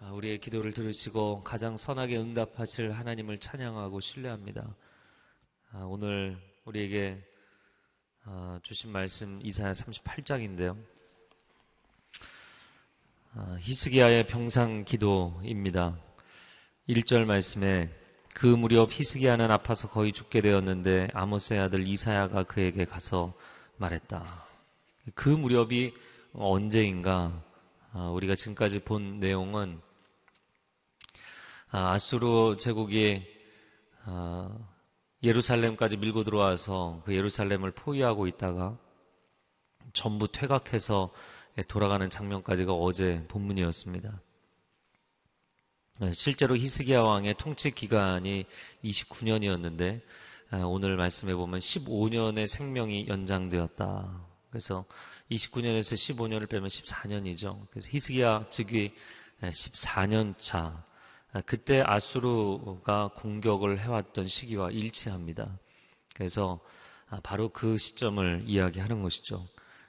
아, 0.00 0.10
우리의 0.12 0.38
기도를 0.38 0.72
들으시고 0.72 1.42
가장 1.44 1.76
선하게 1.76 2.18
응답하실 2.18 2.92
하나님을 2.92 3.38
찬양하고 3.38 4.00
신뢰합니다. 4.00 4.74
아, 5.72 5.84
오늘 5.86 6.38
우리에게 6.64 7.20
아, 8.24 8.60
주신 8.62 8.92
말씀 8.92 9.40
이사야 9.42 9.72
38장인데요. 9.72 10.76
히스기야의 13.58 14.28
병상 14.28 14.84
기도입니다. 14.84 15.98
1절 16.88 17.24
말씀에 17.24 17.90
그 18.32 18.46
무렵 18.46 18.92
히스기야는 18.92 19.50
아파서 19.50 19.88
거의 19.88 20.12
죽게 20.12 20.40
되었는데 20.40 21.08
아모스의 21.14 21.58
아들 21.58 21.84
이사야가 21.84 22.44
그에게 22.44 22.84
가서 22.84 23.34
말했다. 23.78 24.46
그 25.16 25.30
무렵이 25.30 25.92
언제인가? 26.32 27.42
아, 27.92 28.08
우리가 28.10 28.36
지금까지 28.36 28.84
본 28.84 29.18
내용은 29.18 29.80
아, 31.70 31.92
아수르 31.92 32.56
제국이 32.56 33.26
아, 34.04 34.71
예루살렘까지 35.22 35.96
밀고 35.96 36.24
들어와서 36.24 37.02
그 37.04 37.14
예루살렘을 37.14 37.70
포위하고 37.70 38.26
있다가 38.26 38.76
전부 39.92 40.26
퇴각해서 40.28 41.12
돌아가는 41.68 42.08
장면까지가 42.08 42.72
어제 42.72 43.24
본문이었습니다. 43.28 44.20
네, 46.00 46.12
실제로 46.12 46.56
히스기야 46.56 47.02
왕의 47.02 47.34
통치 47.38 47.70
기간이 47.70 48.46
29년이었는데 48.82 50.00
아, 50.50 50.58
오늘 50.58 50.96
말씀해 50.96 51.34
보면 51.34 51.60
15년의 51.60 52.46
생명이 52.46 53.06
연장되었다. 53.08 54.26
그래서 54.50 54.84
29년에서 55.30 55.94
15년을 55.94 56.48
빼면 56.48 56.68
14년이죠. 56.68 57.66
그래서 57.70 57.88
히스기야 57.90 58.46
즉위 58.50 58.92
14년 59.40 60.36
차. 60.36 60.84
아, 61.32 61.40
그때 61.40 61.82
아수르가 61.84 63.12
공격을 63.16 63.80
해왔던 63.80 64.26
시기와 64.26 64.70
일치합니다. 64.70 65.58
그래서 66.14 66.60
아, 67.08 67.20
바로 67.22 67.48
그 67.48 67.78
시점을 67.78 68.44
이야기하는 68.46 69.02
것이죠. 69.02 69.46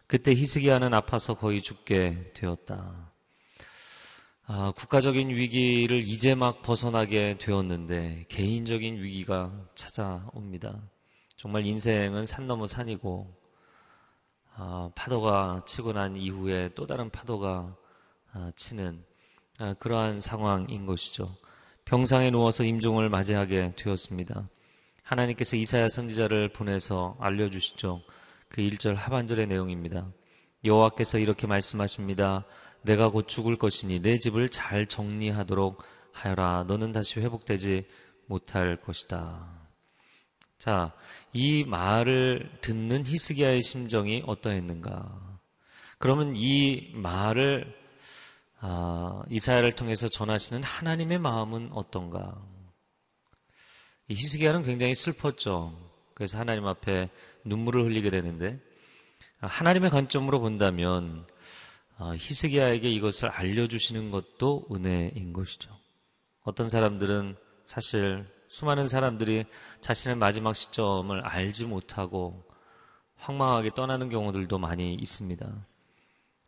그때 0.07 0.31
히스기야는 0.33 0.93
아파서 0.93 1.33
거의 1.33 1.61
죽게 1.61 2.31
되었다. 2.33 3.11
아, 4.45 4.73
국가적인 4.75 5.29
위기를 5.29 5.99
이제 5.99 6.33
막 6.33 6.61
벗어나게 6.61 7.37
되었는데 7.39 8.25
개인적인 8.29 9.01
위기가 9.01 9.51
찾아옵니다. 9.75 10.81
정말 11.35 11.65
인생은 11.65 12.25
산 12.25 12.47
넘어 12.47 12.67
산이고 12.67 13.35
아, 14.55 14.91
파도가 14.95 15.63
치고 15.65 15.91
난 15.91 16.15
이후에 16.15 16.69
또 16.73 16.87
다른 16.87 17.09
파도가 17.09 17.75
아, 18.31 18.51
치는 18.55 19.03
아, 19.07 19.12
그러한 19.79 20.19
상황인 20.19 20.85
것이죠. 20.85 21.35
병상에 21.85 22.31
누워서 22.31 22.63
임종을 22.63 23.09
맞이하게 23.09 23.73
되었습니다. 23.75 24.49
하나님께서 25.03 25.57
이사야 25.57 25.89
선지자를 25.89 26.53
보내서 26.53 27.17
알려주시죠. 27.19 28.01
그 28.49 28.61
1절 28.61 28.95
하반절의 28.95 29.47
내용입니다. 29.47 30.07
여호와께서 30.63 31.19
이렇게 31.19 31.45
말씀하십니다. 31.45 32.45
내가 32.83 33.09
곧 33.09 33.27
죽을 33.27 33.57
것이니 33.57 34.01
내 34.01 34.17
집을 34.17 34.49
잘 34.49 34.87
정리하도록 34.87 35.81
하여라. 36.11 36.65
너는 36.67 36.91
다시 36.91 37.19
회복되지 37.19 37.85
못할 38.27 38.77
것이다. 38.77 39.63
자, 40.57 40.93
이 41.33 41.65
말을 41.65 42.49
듣는 42.61 43.05
히스기야의 43.05 43.61
심정이 43.61 44.23
어떠했는가? 44.25 45.39
그러면 45.97 46.33
이 46.35 46.91
말을 46.93 47.82
아, 48.65 49.21
이사야를 49.29 49.73
통해서 49.73 50.07
전하시는 50.07 50.63
하나님의 50.63 51.19
마음은 51.19 51.73
어떤가? 51.73 52.41
이 54.07 54.13
히스기야는 54.13 54.63
굉장히 54.63 54.95
슬펐죠. 54.95 55.77
그래서 56.13 56.39
하나님 56.39 56.65
앞에 56.65 57.09
눈물을 57.43 57.83
흘리게 57.83 58.09
되는데 58.09 58.61
하나님의 59.41 59.89
관점으로 59.89 60.39
본다면 60.39 61.27
어, 61.97 62.13
히스기야에게 62.15 62.89
이것을 62.89 63.27
알려주시는 63.27 64.11
것도 64.11 64.65
은혜인 64.71 65.33
것이죠. 65.33 65.69
어떤 66.43 66.69
사람들은 66.69 67.35
사실 67.65 68.25
수많은 68.47 68.87
사람들이 68.87 69.43
자신의 69.81 70.15
마지막 70.15 70.55
시점을 70.55 71.19
알지 71.19 71.65
못하고 71.65 72.45
황망하게 73.15 73.71
떠나는 73.71 74.07
경우들도 74.07 74.57
많이 74.57 74.93
있습니다. 74.93 75.53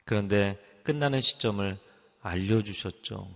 그런데 0.06 0.58
끝나는 0.86 1.20
시점을 1.20 1.78
알려주셨죠. 2.26 3.28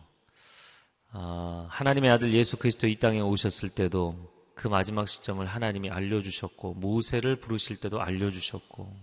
아, 1.12 1.68
하나님의 1.70 2.12
아들 2.12 2.34
예수 2.34 2.58
그리스도 2.58 2.88
이 2.88 2.98
땅에 2.98 3.20
오셨을 3.20 3.70
때도 3.70 4.32
그 4.56 4.68
마지막 4.68 5.08
시점을 5.08 5.46
하나님이 5.46 5.90
알려주셨고 5.90 6.74
모세를 6.76 7.38
부르실 7.38 7.78
때도 7.78 8.02
알려주셨고 8.02 8.94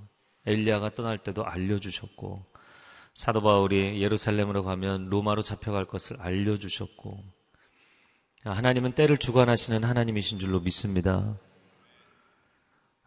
엘리야가 0.45 0.95
떠날 0.95 1.19
때도 1.19 1.45
알려주셨고 1.45 2.45
사도 3.15 3.41
바울이 3.41 4.03
예루살렘으로 4.03 4.63
가면 4.63 5.09
로마로 5.09 5.43
잡혀갈 5.43 5.87
것을 5.87 6.21
알려주셨고 6.21 7.25
하나님은 8.45 8.93
때를 8.93 9.19
주관하시는 9.19 9.83
하나님이신 9.83 10.39
줄로 10.39 10.61
믿습니다. 10.61 11.37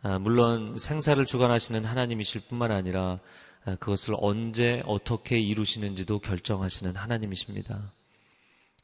아, 0.02 0.18
물론 0.18 0.78
생사를 0.78 1.24
주관하시는 1.26 1.86
하나님이실 1.86 2.48
뿐만 2.50 2.72
아니라 2.72 3.02
아, 3.12 3.20
그것을 3.63 4.15
언제 4.17 4.82
어떻게 4.86 5.39
이루시는지도 5.39 6.19
결정하시는 6.19 6.95
하나님이십니다. 6.95 7.91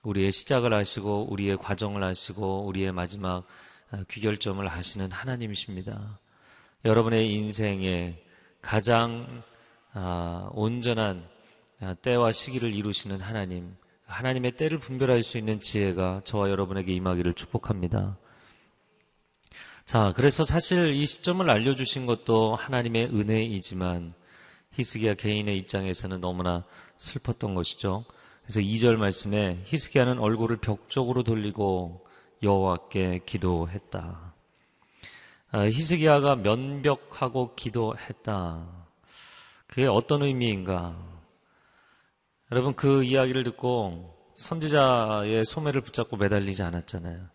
우리의 0.03 0.31
시작을 0.31 0.73
하시고 0.73 1.27
우리의 1.31 1.57
과정을 1.57 2.03
하시고 2.03 2.65
우리의 2.65 2.91
마지막 2.91 3.45
아, 3.91 4.03
귀결점을 4.09 4.65
하시는 4.67 5.11
하나님이십니다. 5.11 6.19
여러분의 6.85 7.31
인생에 7.33 8.17
가장 8.61 9.43
아, 9.93 10.49
온전한 10.53 11.27
아, 11.79 11.93
때와 11.95 12.31
시기를 12.31 12.73
이루시는 12.73 13.21
하나님, 13.21 13.75
하나님의 14.05 14.53
때를 14.53 14.79
분별할 14.79 15.21
수 15.21 15.38
있는 15.38 15.61
지혜가 15.61 16.21
저와 16.23 16.49
여러분에게 16.49 16.93
임하기를 16.93 17.33
축복합니다. 17.33 18.17
자, 19.85 20.13
그래서 20.15 20.43
사실 20.43 20.95
이 20.95 21.05
시점을 21.05 21.47
알려주신 21.47 22.05
것도 22.05 22.55
하나님의 22.55 23.07
은혜이지만 23.07 24.11
히스기야 24.75 25.15
개인의 25.15 25.57
입장에서는 25.57 26.21
너무나 26.21 26.63
슬펐던 26.97 27.55
것이죠. 27.55 28.05
그래서 28.43 28.59
2절 28.59 28.97
말씀에 28.97 29.61
히스기야는 29.65 30.19
얼굴을 30.19 30.57
벽 30.57 30.89
쪽으로 30.89 31.23
돌리고 31.23 32.05
여호와께 32.43 33.21
기도했다. 33.25 34.33
아, 35.51 35.59
히스기야가 35.65 36.35
면벽하고 36.38 37.55
기도했다. 37.55 38.67
그게 39.67 39.88
어떤 39.88 40.21
의미인가? 40.23 40.95
여러분 42.51 42.75
그 42.75 43.03
이야기를 43.03 43.43
듣고 43.43 44.13
선지자의 44.35 45.45
소매를 45.45 45.81
붙잡고 45.81 46.17
매달리지 46.17 46.61
않았잖아요. 46.63 47.27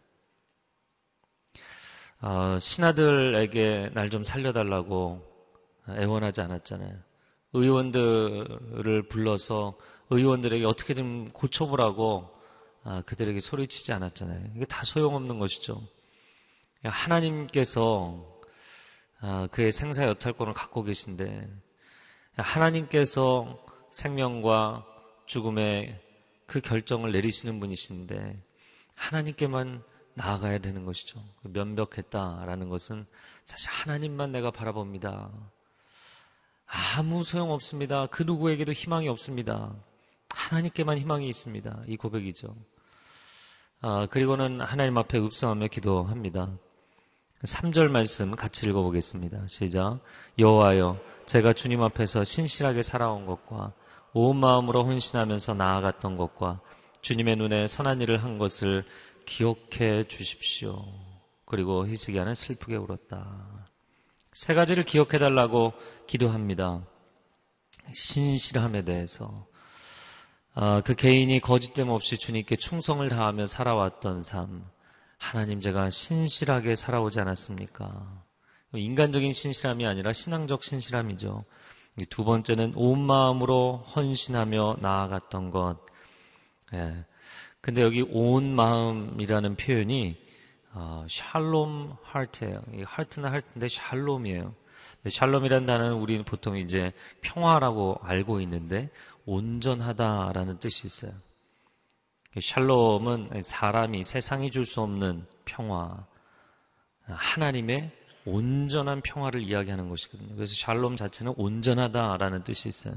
어, 2.23 2.59
신하들에게 2.59 3.91
날 3.95 4.11
좀 4.11 4.23
살려달라고 4.23 5.23
애원하지 5.89 6.43
않았잖아요. 6.43 7.10
의원들을 7.53 9.09
불러서 9.09 9.77
의원들에게 10.11 10.65
어떻게 10.65 10.95
좀 10.95 11.31
고쳐보라고 11.33 12.31
아, 12.83 13.03
그들에게 13.03 13.41
소리치지 13.41 13.93
않았잖아요. 13.93 14.53
이게 14.57 14.65
다 14.65 14.83
소용없는 14.85 15.39
것이죠. 15.39 15.83
하나님께서 16.83 18.27
아, 19.21 19.49
그의 19.51 19.71
생사 19.71 20.07
여탈권을 20.07 20.55
갖고 20.55 20.83
계신데 20.83 21.49
하나님께서 22.37 23.59
생명과 23.91 24.87
죽음의 25.27 26.01
그 26.47 26.61
결정을 26.61 27.13
내리시는 27.13 27.61
분이신데 27.61 28.43
하나님께만 28.95 29.83
나아가야 30.15 30.59
되는 30.59 30.85
것이죠. 30.85 31.23
면벽했다라는 31.43 32.69
것은 32.69 33.07
사실 33.45 33.71
하나님만 33.71 34.33
내가 34.33 34.51
바라봅니다. 34.51 35.31
아무 36.71 37.25
소용 37.25 37.51
없습니다. 37.51 38.07
그 38.07 38.23
누구에게도 38.23 38.73
희망이 38.73 39.09
없습니다. 39.09 39.75
하나님께만 40.29 40.99
희망이 40.99 41.29
있습니다. 41.29 41.83
이 41.89 41.97
고백이죠. 41.97 42.55
아, 43.81 44.07
그리고는 44.11 44.61
하나님 44.61 44.97
앞에 44.97 45.19
읍성하며 45.19 45.67
기도합니다. 45.67 46.49
3절 47.43 47.89
말씀 47.91 48.37
같이 48.37 48.69
읽어보겠습니다. 48.69 49.49
시작. 49.49 50.01
여호와여, 50.39 51.01
제가 51.27 51.55
주님 51.55 51.83
앞에서 51.83 52.23
신실하게 52.23 52.83
살아온 52.83 53.27
것과 53.27 53.73
온 54.13 54.37
마음으로 54.37 54.85
헌신하면서 54.85 55.55
나아갔던 55.55 56.17
것과 56.17 56.61
주님의 57.01 57.37
눈에 57.37 57.67
선한 57.67 58.01
일을 58.03 58.23
한 58.23 58.39
것을 58.39 58.85
기억해 59.25 60.05
주십시오. 60.07 60.85
그리고 61.47 61.87
히스기야는 61.87 62.35
슬프게 62.35 62.77
울었다. 62.77 63.70
세 64.41 64.55
가지를 64.55 64.85
기억해 64.85 65.19
달라고 65.19 65.75
기도합니다. 66.07 66.83
신실함에 67.93 68.85
대해서 68.85 69.47
아, 70.55 70.81
그 70.83 70.95
개인이 70.95 71.39
거짓됨 71.41 71.91
없이 71.91 72.17
주님께 72.17 72.57
충성을 72.57 73.07
다하며 73.07 73.45
살아왔던 73.45 74.23
삶. 74.23 74.65
하나님 75.19 75.61
제가 75.61 75.91
신실하게 75.91 76.75
살아오지 76.75 77.21
않았습니까? 77.21 78.25
인간적인 78.73 79.31
신실함이 79.31 79.85
아니라 79.85 80.15
신앙적 80.15 80.65
신실함이죠. 80.65 81.45
두 82.09 82.25
번째는 82.25 82.73
온 82.77 82.99
마음으로 82.99 83.85
헌신하며 83.95 84.79
나아갔던 84.81 85.51
것. 85.51 85.77
예. 86.73 87.05
근데 87.61 87.83
여기 87.83 88.07
온 88.09 88.55
마음이라는 88.55 89.57
표현이 89.57 90.30
어, 90.73 91.05
샬롬 91.09 91.97
하트예요. 92.03 92.63
이 92.75 92.83
하트는 92.83 93.31
하트인데 93.33 93.69
샬롬이에요. 93.69 94.55
근데 94.97 95.11
샬롬이라는 95.11 95.67
단어는 95.67 95.95
우리는 95.95 96.25
보통 96.25 96.57
이제 96.57 96.93
평화라고 97.23 97.99
알고 98.03 98.41
있는데 98.43 98.91
온전하다라는 99.27 100.59
뜻이 100.59 100.87
있어요. 100.87 101.13
샬롬은 102.41 103.43
사람이 103.43 104.05
세상이 104.05 104.51
줄 104.51 104.65
수 104.65 104.81
없는 104.83 105.27
평화, 105.45 106.07
하나님의 107.07 107.91
온전한 108.25 109.01
평화를 109.01 109.43
이야기하는 109.43 109.89
것이거든요. 109.89 110.35
그래서 110.37 110.55
샬롬 110.55 110.95
자체는 110.97 111.35
온전하다라는 111.37 112.45
뜻이 112.45 112.69
있어요. 112.69 112.95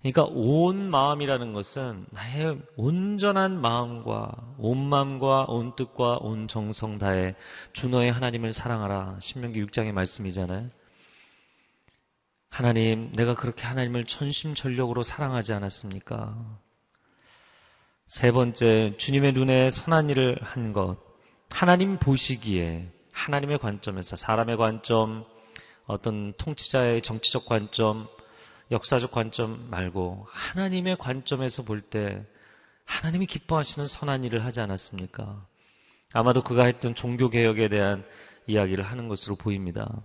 그러니까 0.00 0.24
온 0.24 0.90
마음이라는 0.90 1.52
것은 1.52 2.06
나의 2.10 2.60
온전한 2.76 3.60
마음과 3.60 4.54
온 4.58 4.78
마음과 4.78 5.46
온 5.48 5.74
뜻과 5.74 6.18
온 6.20 6.48
정성 6.48 6.98
다해 6.98 7.34
주 7.72 7.88
너의 7.88 8.12
하나님을 8.12 8.52
사랑하라. 8.52 9.18
신명기 9.20 9.64
6장의 9.66 9.92
말씀이잖아요. 9.92 10.70
하나님, 12.50 13.12
내가 13.12 13.34
그렇게 13.34 13.64
하나님을 13.64 14.06
천심전력으로 14.06 15.02
사랑하지 15.02 15.52
않았습니까? 15.52 16.58
세 18.06 18.30
번째, 18.30 18.94
주님의 18.96 19.32
눈에 19.32 19.68
선한 19.68 20.08
일을 20.10 20.38
한 20.40 20.72
것. 20.72 20.96
하나님 21.50 21.98
보시기에 21.98 22.92
하나님의 23.12 23.58
관점에서 23.58 24.16
사람의 24.16 24.56
관점, 24.56 25.24
어떤 25.86 26.32
통치자의 26.34 27.02
정치적 27.02 27.46
관점, 27.46 28.08
역사적 28.70 29.10
관점 29.12 29.68
말고 29.70 30.26
하나님의 30.30 30.96
관점에서 30.98 31.62
볼 31.62 31.82
때 31.82 32.24
하나님이 32.84 33.26
기뻐하시는 33.26 33.86
선한 33.86 34.24
일을 34.24 34.44
하지 34.44 34.60
않았습니까? 34.60 35.44
아마도 36.14 36.42
그가 36.42 36.64
했던 36.64 36.94
종교 36.94 37.28
개혁에 37.28 37.68
대한 37.68 38.04
이야기를 38.46 38.84
하는 38.84 39.08
것으로 39.08 39.34
보입니다. 39.36 40.02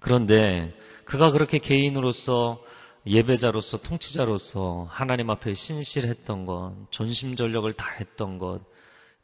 그런데 0.00 0.74
그가 1.04 1.30
그렇게 1.30 1.58
개인으로서 1.58 2.62
예배자로서 3.06 3.82
통치자로서 3.82 4.86
하나님 4.88 5.28
앞에 5.30 5.52
신실했던 5.52 6.46
것, 6.46 6.74
전심전력을 6.90 7.70
다했던 7.74 8.38
것 8.38 8.60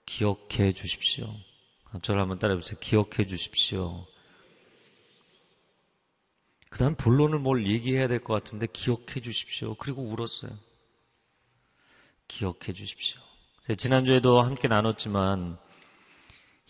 기억해 0.05 0.73
주십시오. 0.73 1.33
저를 2.03 2.21
한번 2.21 2.39
따라해보세요. 2.39 2.79
기억해 2.81 3.27
주십시오. 3.27 4.05
그 6.71 6.79
다음 6.79 6.95
본론을 6.95 7.39
뭘 7.39 7.67
얘기해야 7.67 8.09
될 8.09 8.21
것 8.21 8.35
같은데 8.35 8.67
기억해 8.73 9.21
주십시오. 9.23 9.75
그리고 9.77 10.03
울었어요. 10.03 10.51
기억해 12.29 12.73
주십시오. 12.75 13.21
지난주에도 13.77 14.43
함께 14.43 14.69
나눴지만 14.69 15.59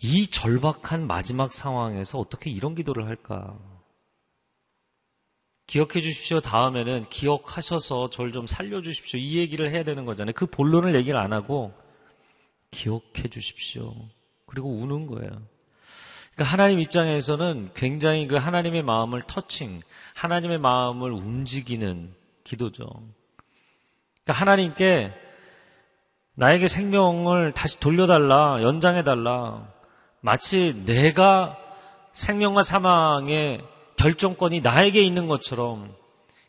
이 0.01 0.27
절박한 0.27 1.07
마지막 1.07 1.51
상황에서 1.53 2.17
어떻게 2.19 2.49
이런 2.49 2.75
기도를 2.75 3.07
할까? 3.07 3.57
기억해 5.67 6.01
주십시오. 6.01 6.39
다음에는 6.39 7.09
기억하셔서 7.09 8.09
저를 8.09 8.31
좀 8.31 8.47
살려 8.47 8.81
주십시오. 8.81 9.19
이 9.19 9.37
얘기를 9.37 9.69
해야 9.71 9.83
되는 9.83 10.05
거잖아요. 10.05 10.33
그 10.33 10.45
본론을 10.45 10.95
얘기를 10.95 11.19
안 11.19 11.31
하고 11.33 11.73
기억해 12.71 13.27
주십시오. 13.29 13.93
그리고 14.45 14.69
우는 14.73 15.05
거예요. 15.07 15.29
그러니까 16.39 16.53
하나님 16.53 16.79
입장에서는 16.79 17.71
굉장히 17.73 18.25
그 18.25 18.37
하나님의 18.37 18.81
마음을 18.81 19.23
터칭, 19.27 19.81
하나님의 20.15 20.57
마음을 20.59 21.11
움직이는 21.11 22.13
기도죠. 22.45 22.85
그러니까 24.23 24.33
하나님께 24.39 25.11
나에게 26.35 26.67
생명을 26.69 27.51
다시 27.51 27.77
돌려달라, 27.81 28.61
연장해달라. 28.61 29.67
마치 30.21 30.81
내가 30.85 31.57
생명과 32.13 32.63
사망의 32.63 33.61
결정권이 33.97 34.61
나에게 34.61 35.01
있는 35.01 35.27
것처럼 35.27 35.93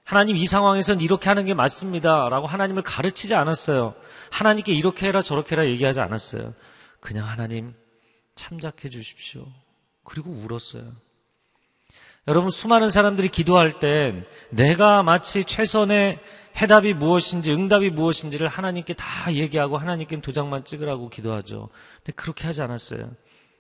하나님 0.05 0.37
이 0.37 0.47
상황에선 0.47 1.01
이렇게 1.01 1.29
하는 1.29 1.47
게 1.47 1.55
맞습니다. 1.55 2.29
라고 2.29 2.47
하나님을 2.47 2.83
가르치지 2.85 3.35
않았어요. 3.35 3.95
하나님께 4.31 4.73
이렇게 4.73 5.09
해라 5.09 5.21
저렇게 5.21 5.57
해라 5.57 5.67
얘기하지 5.67 5.99
않았어요. 5.99 6.55
그냥 7.01 7.27
하나님 7.27 7.75
참작해 8.37 8.89
주십시오. 8.89 9.49
그리고 10.05 10.31
울었어요. 10.31 10.93
여러분, 12.29 12.51
수많은 12.51 12.91
사람들이 12.91 13.29
기도할 13.29 13.81
땐 13.81 14.25
내가 14.51 15.03
마치 15.03 15.45
최선의 15.45 16.21
해답이 16.61 16.95
무엇인지, 16.95 17.53
응답이 17.53 17.91
무엇인지를 17.91 18.49
하나님께 18.49 18.95
다 18.95 19.33
얘기하고 19.33 19.79
하나님께 19.79 20.21
도장만 20.21 20.65
찍으라고 20.65 21.09
기도하죠. 21.09 21.71
근데 21.97 22.13
그렇게 22.13 22.47
하지 22.47 22.63
않았어요. 22.63 23.11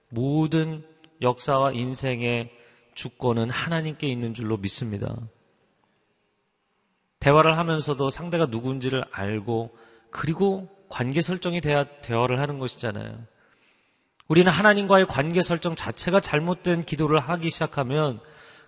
모든 0.08 0.84
역사와 1.22 1.72
인생의 1.72 2.50
주권은 2.94 3.50
하나님께 3.50 4.08
있는 4.08 4.34
줄로 4.34 4.56
믿습니다. 4.56 5.16
대화를 7.20 7.56
하면서도 7.58 8.10
상대가 8.10 8.46
누군지를 8.46 9.04
알고 9.12 9.76
그리고 10.10 10.68
관계 10.88 11.20
설정이 11.20 11.60
돼야 11.60 11.84
대화를 12.00 12.40
하는 12.40 12.58
것이잖아요. 12.58 13.24
우리는 14.30 14.50
하나님과의 14.52 15.06
관계 15.08 15.42
설정 15.42 15.74
자체가 15.74 16.20
잘못된 16.20 16.84
기도를 16.84 17.18
하기 17.18 17.50
시작하면 17.50 18.20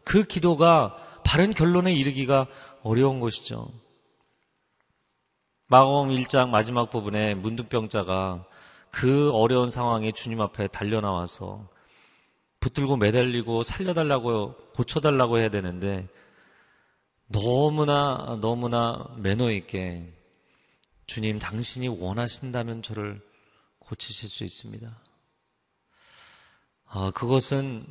그 0.03 0.25
기도가 0.25 0.97
바른 1.25 1.55
결론에 1.55 1.95
이르기가 1.95 2.49
어려운 2.83 3.21
것이죠. 3.21 3.71
마검 5.69 6.09
1장 6.09 6.51
마지막 6.51 6.91
부분에 6.91 7.35
문둥병자가 7.35 8.45
그 8.91 9.31
어려운 9.31 9.71
상황에 9.71 10.11
주님 10.11 10.41
앞에 10.41 10.67
달려나와서 10.67 11.69
붙들고 12.59 12.97
매달리고 12.97 13.63
살려달라고 13.63 14.57
고쳐달라고 14.75 15.39
해야 15.39 15.49
되는데 15.49 16.09
너무나 17.29 18.37
너무나 18.41 19.15
매너 19.17 19.53
있게 19.53 20.13
주님 21.07 21.39
당신이 21.39 21.87
원하신다면 21.87 22.83
저를 22.83 23.23
고치실 23.79 24.29
수 24.29 24.43
있습니다. 24.43 25.02
어, 26.93 27.11
그것은 27.11 27.87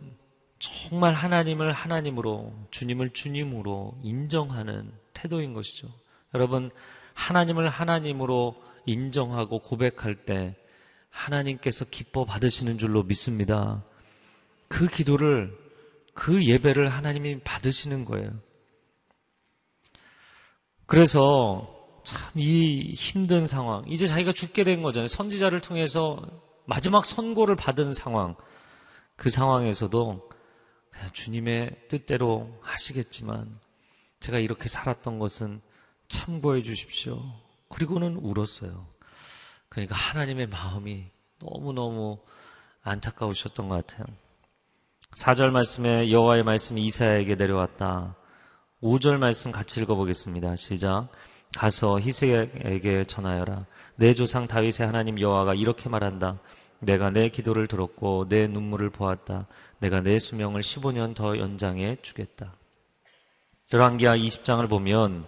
정말 0.59 1.13
하나님을 1.13 1.71
하나님으로, 1.71 2.53
주님을 2.69 3.11
주님으로 3.11 3.97
인정하는 4.03 4.91
태도인 5.13 5.53
것이죠. 5.53 5.87
여러분, 6.35 6.69
하나님을 7.15 7.67
하나님으로 7.67 8.55
인정하고 8.85 9.59
고백할 9.59 10.25
때 10.25 10.55
하나님께서 11.09 11.85
기뻐 11.85 12.25
받으시는 12.25 12.77
줄로 12.77 13.03
믿습니다. 13.03 13.83
그 14.67 14.87
기도를, 14.87 15.57
그 16.13 16.45
예배를 16.45 16.89
하나님이 16.89 17.39
받으시는 17.39 18.05
거예요. 18.05 18.31
그래서 20.85 21.75
참 22.03 22.31
이 22.35 22.93
힘든 22.93 23.47
상황, 23.47 23.83
이제 23.87 24.05
자기가 24.07 24.31
죽게 24.33 24.63
된 24.63 24.81
거잖아요. 24.83 25.07
선지자를 25.07 25.59
통해서 25.61 26.21
마지막 26.65 27.05
선고를 27.05 27.55
받은 27.55 27.93
상황, 27.93 28.35
그 29.15 29.29
상황에서도 29.29 30.29
주님의 31.13 31.87
뜻대로 31.89 32.59
하시겠지만 32.61 33.59
제가 34.19 34.39
이렇게 34.39 34.67
살았던 34.67 35.19
것은 35.19 35.61
참고해 36.07 36.63
주십시오. 36.63 37.21
그리고는 37.69 38.17
울었어요. 38.17 38.87
그러니까 39.69 39.95
하나님의 39.95 40.47
마음이 40.47 41.07
너무너무 41.39 42.19
안타까우셨던 42.83 43.69
것 43.69 43.85
같아요. 43.87 44.05
4절 45.15 45.49
말씀에 45.49 46.11
여호와의 46.11 46.43
말씀이 46.43 46.83
이사야에게 46.85 47.35
내려왔다. 47.35 48.15
5절 48.81 49.17
말씀 49.17 49.51
같이 49.51 49.81
읽어보겠습니다. 49.81 50.55
시작. 50.55 51.09
가서 51.55 51.99
희세에게 51.99 53.03
전하여라. 53.05 53.65
내 53.95 54.13
조상 54.13 54.47
다윗의 54.47 54.85
하나님 54.85 55.19
여호와가 55.19 55.53
이렇게 55.53 55.89
말한다. 55.89 56.39
내가 56.81 57.11
내 57.11 57.29
기도를 57.29 57.67
들었고 57.67 58.27
내 58.27 58.47
눈물을 58.47 58.89
보았다. 58.89 59.47
내가 59.79 60.01
내 60.01 60.19
수명을 60.19 60.61
15년 60.61 61.15
더 61.15 61.37
연장해 61.37 61.97
주겠다. 62.01 62.53
열왕기하 63.71 64.17
20장을 64.17 64.67
보면 64.67 65.25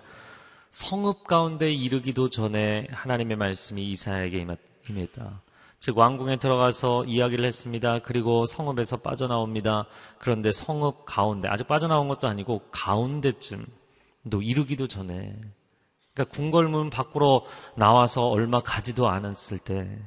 성읍 0.71 1.27
가운데 1.27 1.71
이르기도 1.71 2.29
전에 2.29 2.87
하나님의 2.91 3.37
말씀이 3.37 3.91
이사야에게 3.91 4.45
임했다. 4.89 5.41
즉 5.79 5.97
왕궁에 5.97 6.37
들어가서 6.37 7.05
이야기를 7.05 7.45
했습니다. 7.45 7.99
그리고 7.99 8.45
성읍에서 8.45 8.97
빠져나옵니다. 8.97 9.85
그런데 10.17 10.51
성읍 10.51 11.05
가운데 11.05 11.47
아직 11.47 11.67
빠져나온 11.67 12.07
것도 12.07 12.27
아니고 12.27 12.63
가운데쯤 12.71 13.65
또 14.29 14.41
이르기도 14.41 14.87
전에 14.87 15.37
그러니까 16.13 16.35
궁궐문 16.35 16.89
밖으로 16.89 17.45
나와서 17.75 18.27
얼마 18.29 18.61
가지도 18.61 19.09
않았을 19.09 19.59
때 19.59 19.99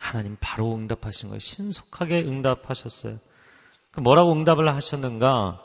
하나님 0.00 0.36
바로 0.40 0.74
응답하신 0.74 1.28
거예요. 1.28 1.38
신속하게 1.38 2.22
응답하셨어요. 2.22 3.18
그 3.92 4.00
뭐라고 4.00 4.32
응답을 4.32 4.74
하셨는가? 4.74 5.62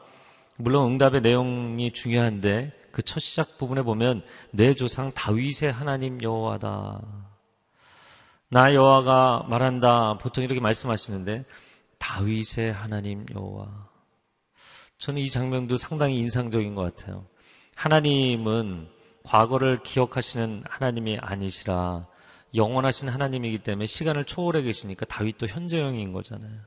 물론 0.57 0.91
응답의 0.91 1.21
내용이 1.21 1.91
중요한데 1.93 2.85
그 2.91 3.01
첫 3.01 3.19
시작 3.19 3.57
부분에 3.57 3.81
보면 3.81 4.23
내 4.51 4.73
조상 4.73 5.11
다윗의 5.11 5.71
하나님 5.71 6.21
여호와다. 6.21 7.01
나 8.49 8.73
여호와가 8.73 9.45
말한다. 9.49 10.17
보통 10.17 10.43
이렇게 10.43 10.61
말씀하시는데 10.61 11.43
다윗의 11.97 12.71
하나님 12.71 13.25
여호와. 13.33 13.89
저는 14.97 15.21
이 15.21 15.29
장면도 15.29 15.75
상당히 15.75 16.17
인상적인 16.19 16.73
것 16.73 16.95
같아요. 16.95 17.25
하나님은 17.75 18.87
과거를 19.23 19.83
기억하시는 19.83 20.63
하나님이 20.69 21.17
아니시라 21.19 22.07
영원하신 22.55 23.09
하나님이기 23.09 23.59
때문에 23.59 23.85
시간을 23.85 24.25
초월해 24.25 24.61
계시니까 24.61 25.05
다윗도 25.05 25.47
현재형인 25.47 26.13
거잖아요. 26.13 26.61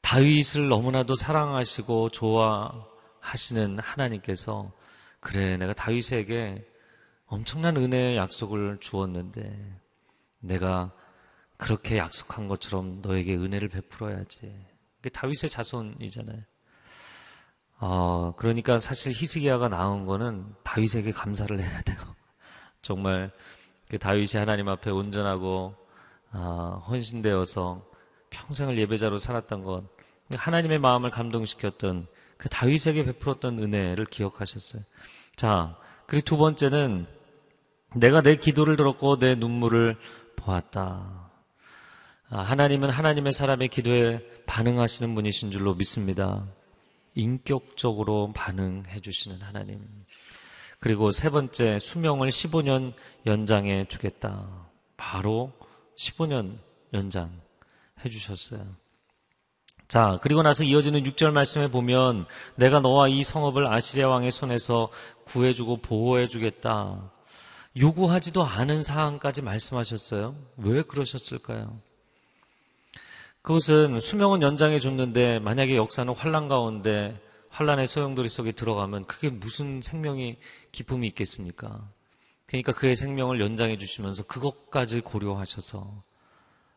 다윗을 0.00 0.68
너무나도 0.68 1.14
사랑하시고 1.14 2.10
좋아하시는 2.10 3.78
하나님께서 3.78 4.72
그래 5.20 5.56
내가 5.56 5.72
다윗에게 5.72 6.66
엄청난 7.26 7.76
은혜의 7.76 8.16
약속을 8.16 8.78
주었는데 8.80 9.80
내가 10.40 10.92
그렇게 11.56 11.96
약속한 11.96 12.48
것처럼 12.48 13.00
너에게 13.02 13.36
은혜를 13.36 13.68
베풀어야지. 13.68 14.52
그게 14.96 15.10
다윗의 15.10 15.48
자손이잖아요. 15.48 16.42
어, 17.78 18.34
그러니까 18.36 18.78
사실 18.80 19.12
히스기야가 19.12 19.68
나온 19.68 20.04
거는 20.04 20.54
다윗에게 20.64 21.12
감사를 21.12 21.58
해야 21.60 21.80
돼요. 21.82 21.98
정말 22.82 23.30
그 23.88 23.98
다윗이 23.98 24.32
하나님 24.34 24.68
앞에 24.68 24.90
온전하고 24.90 25.74
어, 26.32 26.84
헌신되어서 26.88 27.84
평생을 28.30 28.78
예배자로 28.78 29.18
살았던 29.18 29.62
것, 29.62 29.84
하나님의 30.34 30.78
마음을 30.78 31.10
감동시켰던 31.10 32.06
그 32.38 32.48
다윗에게 32.48 33.04
베풀었던 33.04 33.58
은혜를 33.58 34.06
기억하셨어요. 34.06 34.82
자, 35.36 35.78
그리고 36.06 36.24
두 36.24 36.36
번째는 36.36 37.06
내가 37.94 38.22
내 38.22 38.36
기도를 38.36 38.76
들었고 38.76 39.18
내 39.18 39.34
눈물을 39.34 39.96
보았다. 40.36 41.30
아, 42.30 42.40
하나님은 42.40 42.88
하나님의 42.88 43.32
사람의 43.32 43.68
기도에 43.68 44.26
반응하시는 44.46 45.14
분이신 45.14 45.50
줄로 45.50 45.74
믿습니다. 45.74 46.46
인격적으로 47.14 48.32
반응해 48.32 49.00
주시는 49.00 49.42
하나님. 49.42 49.86
그리고 50.82 51.12
세 51.12 51.30
번째, 51.30 51.78
수명을 51.78 52.30
15년 52.30 52.92
연장해 53.24 53.86
주겠다. 53.88 54.48
바로 54.96 55.52
15년 55.96 56.58
연장 56.92 57.30
해 58.04 58.10
주셨어요. 58.10 58.66
자, 59.86 60.18
그리고 60.22 60.42
나서 60.42 60.64
이어지는 60.64 61.04
6절 61.04 61.30
말씀에 61.30 61.70
보면 61.70 62.26
내가 62.56 62.80
너와 62.80 63.06
이 63.06 63.22
성읍을 63.22 63.68
아시리아 63.68 64.08
왕의 64.08 64.32
손에서 64.32 64.88
구해주고 65.26 65.82
보호해 65.82 66.26
주겠다. 66.26 67.12
요구하지도 67.78 68.42
않은 68.42 68.82
사항까지 68.82 69.40
말씀하셨어요. 69.42 70.34
왜 70.56 70.82
그러셨을까요? 70.82 71.78
그것은 73.42 74.00
수명은 74.00 74.42
연장해 74.42 74.80
줬는데 74.80 75.38
만약에 75.38 75.76
역사는 75.76 76.12
환란 76.12 76.48
가운데 76.48 77.14
환란의 77.52 77.86
소용돌이 77.86 78.28
속에 78.30 78.52
들어가면 78.52 79.04
그게 79.06 79.28
무슨 79.28 79.82
생명이 79.82 80.38
기쁨이 80.72 81.06
있겠습니까? 81.08 81.86
그러니까 82.46 82.72
그의 82.72 82.96
생명을 82.96 83.40
연장해 83.40 83.76
주시면서 83.76 84.24
그것까지 84.24 85.02
고려하셔서 85.02 86.02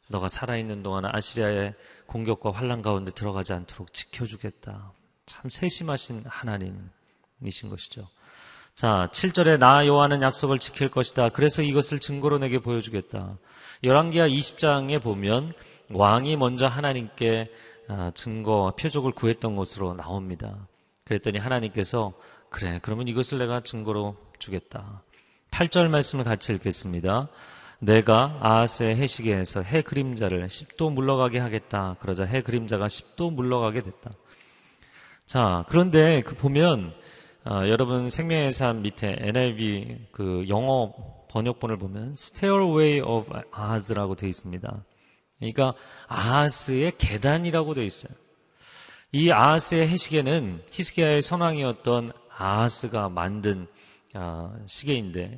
너가 0.10 0.28
살아있는 0.28 0.84
동안 0.84 1.06
아시리아의 1.06 1.76
공격과 2.08 2.52
환란 2.52 2.82
가운데 2.82 3.12
들어가지 3.12 3.54
않도록 3.54 3.94
지켜주겠다. 3.94 4.92
참 5.26 5.50
세심하신 5.50 6.24
하나님이신 6.26 7.70
것이죠. 7.70 8.08
자, 8.76 9.08
7절에 9.14 9.58
나 9.58 9.88
여호와는 9.88 10.22
약속을 10.22 10.60
지킬 10.60 10.90
것이다. 10.90 11.30
그래서 11.30 11.62
이것을 11.62 12.00
증거로 12.00 12.40
내게 12.40 12.60
보여주겠다. 12.60 13.38
열왕기하 13.86 14.28
20장에 14.28 15.02
보면 15.02 15.54
왕이 15.92 16.36
먼저 16.36 16.68
하나님께 16.68 17.50
아, 17.88 18.12
증거, 18.14 18.74
표적을 18.78 19.14
구했던 19.14 19.56
것으로 19.56 19.94
나옵니다. 19.94 20.68
그랬더니 21.06 21.40
하나님께서 21.40 22.12
그래, 22.50 22.80
그러면 22.82 23.08
이것을 23.08 23.38
내가 23.38 23.62
증거로 23.62 24.18
주겠다. 24.40 25.04
8절 25.52 25.88
말씀을 25.88 26.26
같이 26.26 26.52
읽겠습니다. 26.52 27.30
내가 27.80 28.38
아하스의 28.42 28.98
해시계에서 28.98 29.62
해 29.62 29.84
그림자를 29.84 30.46
10도 30.48 30.92
물러가게 30.92 31.40
하겠다. 31.40 31.96
그러자 32.02 32.26
해 32.26 32.42
그림자가 32.42 32.88
10도 32.88 33.32
물러가게 33.32 33.84
됐다. 33.84 34.12
자, 35.26 35.64
그런데 35.70 36.24
그 36.24 36.36
보면 36.36 36.94
어, 37.48 37.68
여러분 37.68 38.10
생명의 38.10 38.52
삶 38.52 38.82
밑에 38.82 39.18
NIV 39.20 40.08
그 40.12 40.46
영어 40.50 40.96
번역본을 41.30 41.78
보면 41.78 42.14
Stairway 42.14 43.02
of 43.02 43.32
Ahaz라고 43.56 44.16
되어 44.16 44.28
있습니다. 44.30 44.84
그러니까 45.38 45.76
아하스의 46.08 46.94
계단이라고 46.98 47.76
되어 47.76 47.84
있어요. 47.84 48.12
이 49.12 49.30
아하스의 49.30 49.88
해시계는 49.88 50.64
히스기야의 50.72 51.22
선왕이었던 51.22 52.14
아하스가 52.36 53.10
만든 53.10 53.68
아, 54.16 54.52
시계인데 54.66 55.38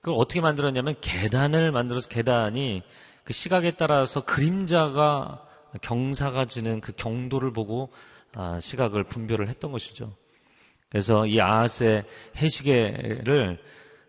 그걸 0.00 0.14
어떻게 0.18 0.40
만들었냐면 0.40 0.94
계단을 1.02 1.70
만들어서 1.70 2.08
계단이 2.08 2.82
그 3.24 3.34
시각에 3.34 3.72
따라서 3.72 4.24
그림자가 4.24 5.46
경사가 5.82 6.46
지는 6.46 6.80
그 6.80 6.92
경도를 6.92 7.52
보고 7.52 7.92
아, 8.34 8.58
시각을 8.58 9.04
분별을 9.04 9.50
했던 9.50 9.70
것이죠. 9.70 10.14
그래서 10.92 11.26
이 11.26 11.40
아하스의 11.40 12.04
해시계를 12.36 13.58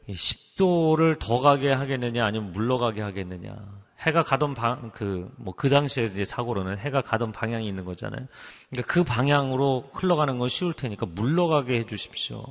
10도를 0.09 1.17
더 1.17 1.39
가게 1.39 1.71
하겠느냐 1.71 2.25
아니면 2.25 2.51
물러가게 2.51 3.01
하겠느냐. 3.01 3.55
해가 4.01 4.23
가던 4.23 4.53
방, 4.53 4.91
그, 4.93 5.31
뭐, 5.37 5.55
그 5.55 5.69
당시에 5.69 6.03
이제 6.03 6.25
사고로는 6.25 6.77
해가 6.77 7.01
가던 7.01 7.31
방향이 7.31 7.65
있는 7.65 7.85
거잖아요. 7.85 8.27
그러니까 8.69 8.93
그 8.93 9.05
방향으로 9.05 9.91
흘러가는 9.93 10.37
건 10.37 10.49
쉬울 10.49 10.73
테니까 10.73 11.05
물러가게 11.05 11.79
해 11.79 11.85
주십시오. 11.85 12.43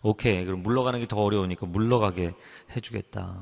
오케이. 0.00 0.46
그럼 0.46 0.62
물러가는 0.62 0.98
게 0.98 1.04
더 1.06 1.18
어려우니까 1.20 1.66
물러가게 1.66 2.32
해주겠다. 2.74 3.38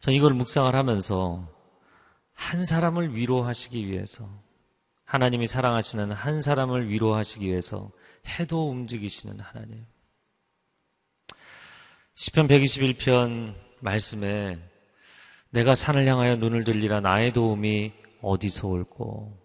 전 0.00 0.12
이걸 0.12 0.34
묵상을 0.34 0.74
하면서 0.74 1.48
한 2.34 2.66
사람을 2.66 3.14
위로하시기 3.16 3.86
위해서 3.88 4.28
하나님이 5.06 5.46
사랑하시는 5.46 6.10
한 6.10 6.42
사람을 6.42 6.90
위로하시기 6.90 7.46
위해서 7.46 7.90
해도 8.26 8.68
움직이시는 8.68 9.38
하나님. 9.38 9.86
시편 12.16 12.48
121편 12.48 13.54
말씀에 13.80 14.58
내가 15.50 15.74
산을 15.76 16.06
향하여 16.06 16.36
눈을 16.36 16.64
들리라 16.64 17.00
나의 17.00 17.32
도움이 17.32 17.92
어디서 18.20 18.66
올고 18.66 19.40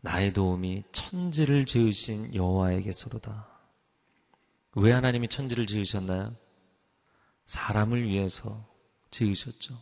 나의 0.00 0.32
도움이 0.32 0.82
천지를 0.90 1.64
지으신 1.64 2.34
여호와에게서로다. 2.34 3.46
왜 4.76 4.92
하나님이 4.92 5.28
천지를 5.28 5.66
지으셨나요? 5.66 6.34
사람을 7.46 8.08
위해서 8.08 8.66
지으셨죠. 9.10 9.74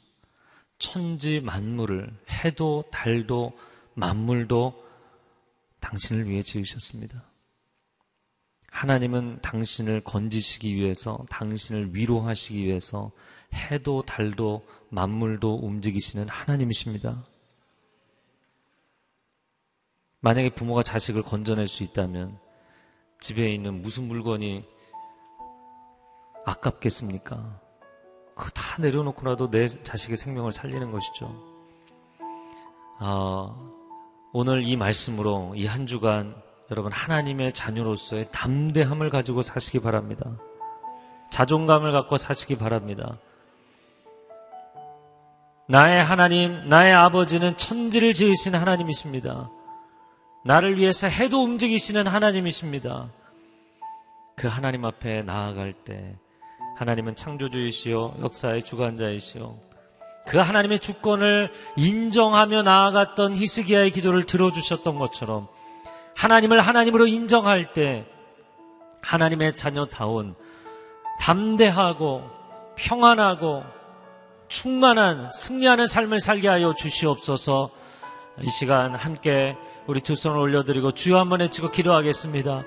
천지 0.79 1.41
만물을 1.41 2.13
해도 2.29 2.85
달도 2.91 3.59
만물도 3.95 4.83
당신을 5.83 6.29
위해 6.29 6.43
지으셨습니다. 6.43 7.25
하나님은 8.69 9.41
당신을 9.43 10.01
건지시기 10.01 10.75
위해서, 10.75 11.27
당신을 11.29 11.95
위로하시기 11.95 12.65
위해서 12.65 13.11
해도 13.53 14.03
달도 14.03 14.65
만물도 14.89 15.57
움직이시는 15.57 16.29
하나님이십니다. 16.29 17.27
만약에 20.21 20.55
부모가 20.55 20.83
자식을 20.83 21.23
건져낼 21.23 21.67
수 21.67 21.83
있다면 21.83 22.39
집에 23.21 23.53
있는 23.53 23.83
무슨 23.83 24.05
물건이 24.05 24.65
아깝겠습니까? 26.47 27.61
그거 28.35 28.51
다 28.51 28.81
내려놓고라도 28.81 29.51
내 29.51 29.67
자식의 29.67 30.17
생명을 30.17 30.53
살리는 30.53 30.91
것이죠. 30.91 31.53
아, 32.99 33.82
오늘 34.33 34.63
이 34.63 34.77
말씀으로 34.77 35.53
이 35.57 35.67
한 35.67 35.87
주간 35.87 36.35
여러분 36.71 36.91
하나님의 36.91 37.53
자녀로서의 37.53 38.29
담대함을 38.33 39.11
가지고 39.11 39.43
사시기 39.43 39.81
바랍니다. 39.81 40.39
자존감을 41.31 41.93
갖고 41.93 42.17
사시기 42.17 42.57
바랍니다. 42.57 43.19
나의 45.69 46.03
하나님, 46.03 46.69
나의 46.69 46.95
아버지는 46.95 47.57
천지를 47.57 48.15
지으신 48.15 48.55
하나님이십니다. 48.55 49.51
나를 50.45 50.79
위해서 50.79 51.09
해도 51.09 51.43
움직이시는 51.43 52.07
하나님이십니다. 52.07 53.11
그 54.37 54.49
하나님 54.49 54.85
앞에 54.85 55.23
나아갈 55.23 55.73
때 55.73 56.17
하나님은 56.77 57.15
창조주이시요 57.17 58.17
역사의 58.23 58.65
주관자이시요 58.65 59.72
그 60.27 60.39
하나님의 60.39 60.79
주권을 60.79 61.51
인정하며 61.77 62.63
나아갔던 62.63 63.37
히스기야의 63.37 63.91
기도를 63.91 64.25
들어주셨던 64.25 64.99
것처럼 64.99 65.49
하나님을 66.15 66.61
하나님으로 66.61 67.07
인정할 67.07 67.73
때 67.73 68.07
하나님의 69.03 69.55
자녀다운 69.55 70.35
담대하고 71.21 72.23
평안하고 72.77 73.65
충만한 74.49 75.31
승리하는 75.33 75.87
삶을 75.87 76.21
살게 76.21 76.49
하여 76.49 76.75
주시옵소서 76.75 77.71
이 78.43 78.51
시간 78.51 78.95
함께 78.95 79.57
우리 79.87 80.01
두 80.01 80.15
손을 80.15 80.39
올려드리고 80.39 80.93
주여 80.93 81.19
한번 81.19 81.41
외치고 81.41 81.71
기도하겠습니다. 81.71 82.63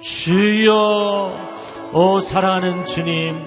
주여 0.00 1.52
오 1.92 2.20
사랑하는 2.20 2.86
주님 2.86 3.40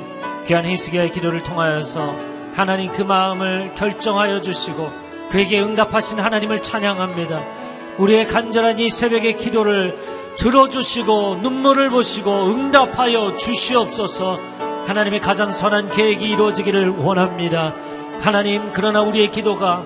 귀한 0.48 0.66
히스기야의 0.66 1.12
기도를 1.12 1.44
통하여서 1.44 2.39
하나님 2.54 2.92
그 2.92 3.02
마음을 3.02 3.74
결정하여 3.76 4.42
주시고 4.42 4.90
그에게 5.30 5.62
응답하신 5.62 6.20
하나님을 6.20 6.62
찬양합니다. 6.62 7.42
우리의 7.98 8.28
간절한 8.28 8.80
이 8.80 8.90
새벽의 8.90 9.38
기도를 9.38 9.98
들어주시고 10.38 11.40
눈물을 11.42 11.90
보시고 11.90 12.48
응답하여 12.48 13.38
주시옵소서 13.38 14.40
하나님의 14.88 15.20
가장 15.20 15.52
선한 15.52 15.92
계획이 15.92 16.26
이루어지기를 16.26 16.90
원합니다. 16.90 17.76
하나님 18.22 18.72
그러나 18.74 19.02
우리의 19.02 19.32
기도가 19.32 19.84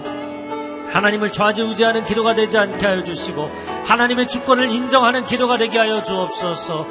하나님을 0.93 1.31
좌지우지하는 1.31 2.05
기도가 2.05 2.35
되지 2.35 2.57
않게 2.57 2.85
하여 2.85 3.03
주시고 3.03 3.49
하나님의 3.85 4.27
주권을 4.27 4.69
인정하는 4.69 5.25
기도가 5.25 5.57
되게 5.57 5.79
하여 5.79 6.03
주옵소서 6.03 6.85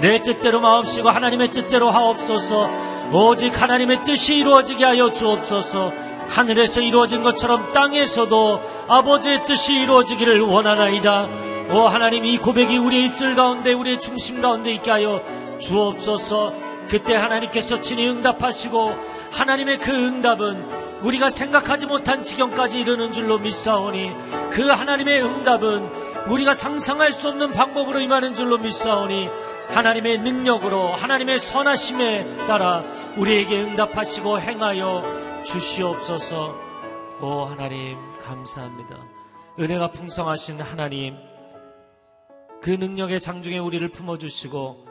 내 0.00 0.22
뜻대로 0.22 0.60
마옵시고 0.60 1.10
하나님의 1.10 1.50
뜻대로 1.50 1.90
하옵소서 1.90 2.87
오직 3.12 3.60
하나님의 3.60 4.04
뜻이 4.04 4.34
이루어지게 4.36 4.84
하여 4.84 5.10
주옵소서. 5.10 5.92
하늘에서 6.28 6.82
이루어진 6.82 7.22
것처럼 7.22 7.72
땅에서도 7.72 8.60
아버지의 8.86 9.46
뜻이 9.46 9.74
이루어지기를 9.80 10.40
원하나이다. 10.42 11.28
오 11.70 11.80
하나님 11.86 12.26
이 12.26 12.36
고백이 12.38 12.76
우리의 12.76 13.06
입술 13.06 13.34
가운데 13.34 13.72
우리의 13.72 14.00
중심 14.00 14.42
가운데 14.42 14.72
있게 14.72 14.90
하여 14.90 15.22
주옵소서. 15.58 16.52
그때 16.88 17.14
하나님께서 17.14 17.80
친히 17.80 18.08
응답하시고 18.08 18.94
하나님의 19.30 19.78
그 19.78 19.90
응답은 19.90 20.66
우리가 21.02 21.30
생각하지 21.30 21.86
못한 21.86 22.22
지경까지 22.22 22.80
이르는 22.80 23.12
줄로 23.12 23.38
믿사오니 23.38 24.12
그 24.50 24.68
하나님의 24.68 25.22
응답은 25.22 25.90
우리가 26.28 26.54
상상할 26.54 27.12
수 27.12 27.28
없는 27.28 27.52
방법으로 27.52 28.00
임하는 28.00 28.34
줄로 28.34 28.58
믿사오니 28.58 29.28
하나님의 29.70 30.18
능력으로 30.18 30.94
하나님의 30.94 31.38
선하심에 31.38 32.36
따라 32.46 32.82
우리에게 33.16 33.60
응답하시고 33.62 34.40
행하여 34.40 35.02
주시옵소서. 35.44 36.56
오 37.20 37.44
하나님 37.44 37.98
감사합니다. 38.24 38.96
은혜가 39.58 39.90
풍성하신 39.90 40.60
하나님 40.60 41.16
그 42.60 42.70
능력의 42.70 43.20
장중에 43.20 43.58
우리를 43.58 43.86
품어주시고 43.88 44.86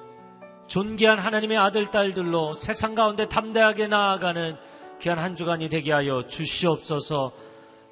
존귀한 0.67 1.19
하나님의 1.19 1.57
아들, 1.57 1.87
딸들로 1.87 2.53
세상 2.53 2.93
가운데 2.93 3.27
담대하게 3.27 3.87
나아가는 3.87 4.57
귀한 4.99 5.19
한 5.19 5.35
주간이 5.35 5.69
되게 5.69 5.91
하여 5.93 6.27
주시옵소서. 6.27 7.31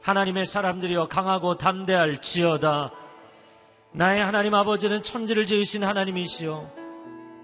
하나님의 0.02 0.46
사람들이여 0.46 1.08
강하고 1.08 1.56
담대할 1.56 2.22
지어다. 2.22 2.92
나의 3.96 4.22
하나님 4.22 4.54
아버지는 4.54 5.02
천지를 5.02 5.46
지으신 5.46 5.86
하나님이시요. 5.86 6.70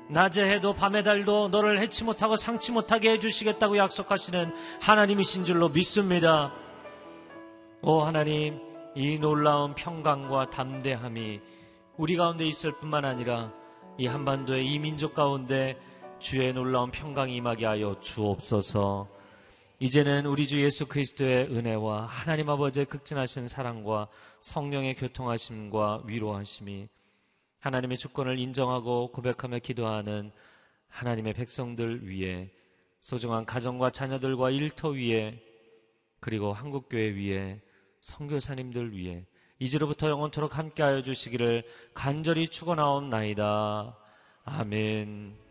낮에 0.09 0.43
해도 0.43 0.73
밤에 0.73 1.01
달도 1.01 1.47
너를 1.47 1.79
해치 1.79 2.03
못하고 2.03 2.35
상치 2.35 2.73
못하게 2.73 3.11
해주시겠다고 3.11 3.77
약속하시는 3.77 4.53
하나님이신 4.81 5.45
줄로 5.45 5.69
믿습니다. 5.69 6.51
오 7.81 8.01
하나님, 8.01 8.59
이 8.95 9.17
놀라운 9.17 9.75
평강과 9.75 10.49
담대함이 10.49 11.39
우리 11.95 12.17
가운데 12.17 12.45
있을 12.45 12.73
뿐만 12.73 13.05
아니라 13.05 13.53
이 13.97 14.07
한반도의 14.07 14.67
이 14.67 14.77
민족 14.77 15.15
가운데 15.15 15.79
주의 16.19 16.51
놀라운 16.51 16.91
평강이 16.91 17.33
임하게 17.33 17.65
하여 17.65 17.95
주옵소서. 18.01 19.20
이제는 19.83 20.27
우리 20.27 20.47
주 20.47 20.61
예수 20.61 20.85
그리스도의 20.85 21.47
은혜와 21.47 22.05
하나님 22.05 22.47
아버지의 22.51 22.85
극진하신 22.85 23.47
사랑과 23.47 24.09
성령의 24.39 24.93
교통하심과 24.93 26.03
위로하심이 26.05 26.87
하나님의 27.57 27.97
주권을 27.97 28.37
인정하고 28.37 29.11
고백하며 29.11 29.57
기도하는 29.57 30.31
하나님의 30.87 31.33
백성들 31.33 32.07
위에 32.07 32.51
소중한 32.99 33.43
가정과 33.47 33.89
자녀들과 33.89 34.51
일터 34.51 34.89
위에 34.89 35.41
그리고 36.19 36.53
한국교회 36.53 37.15
위에 37.15 37.59
성교사님들 38.01 38.95
위에 38.95 39.25
이제로부터 39.57 40.09
영원토록 40.09 40.59
함께하여 40.59 41.01
주시기를 41.01 41.63
간절히 41.95 42.49
축원하옵나이다. 42.49 43.97
아멘. 44.45 45.50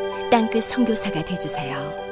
땅끝 0.31 0.63
선교사가 0.63 1.25
되주세요. 1.25 2.10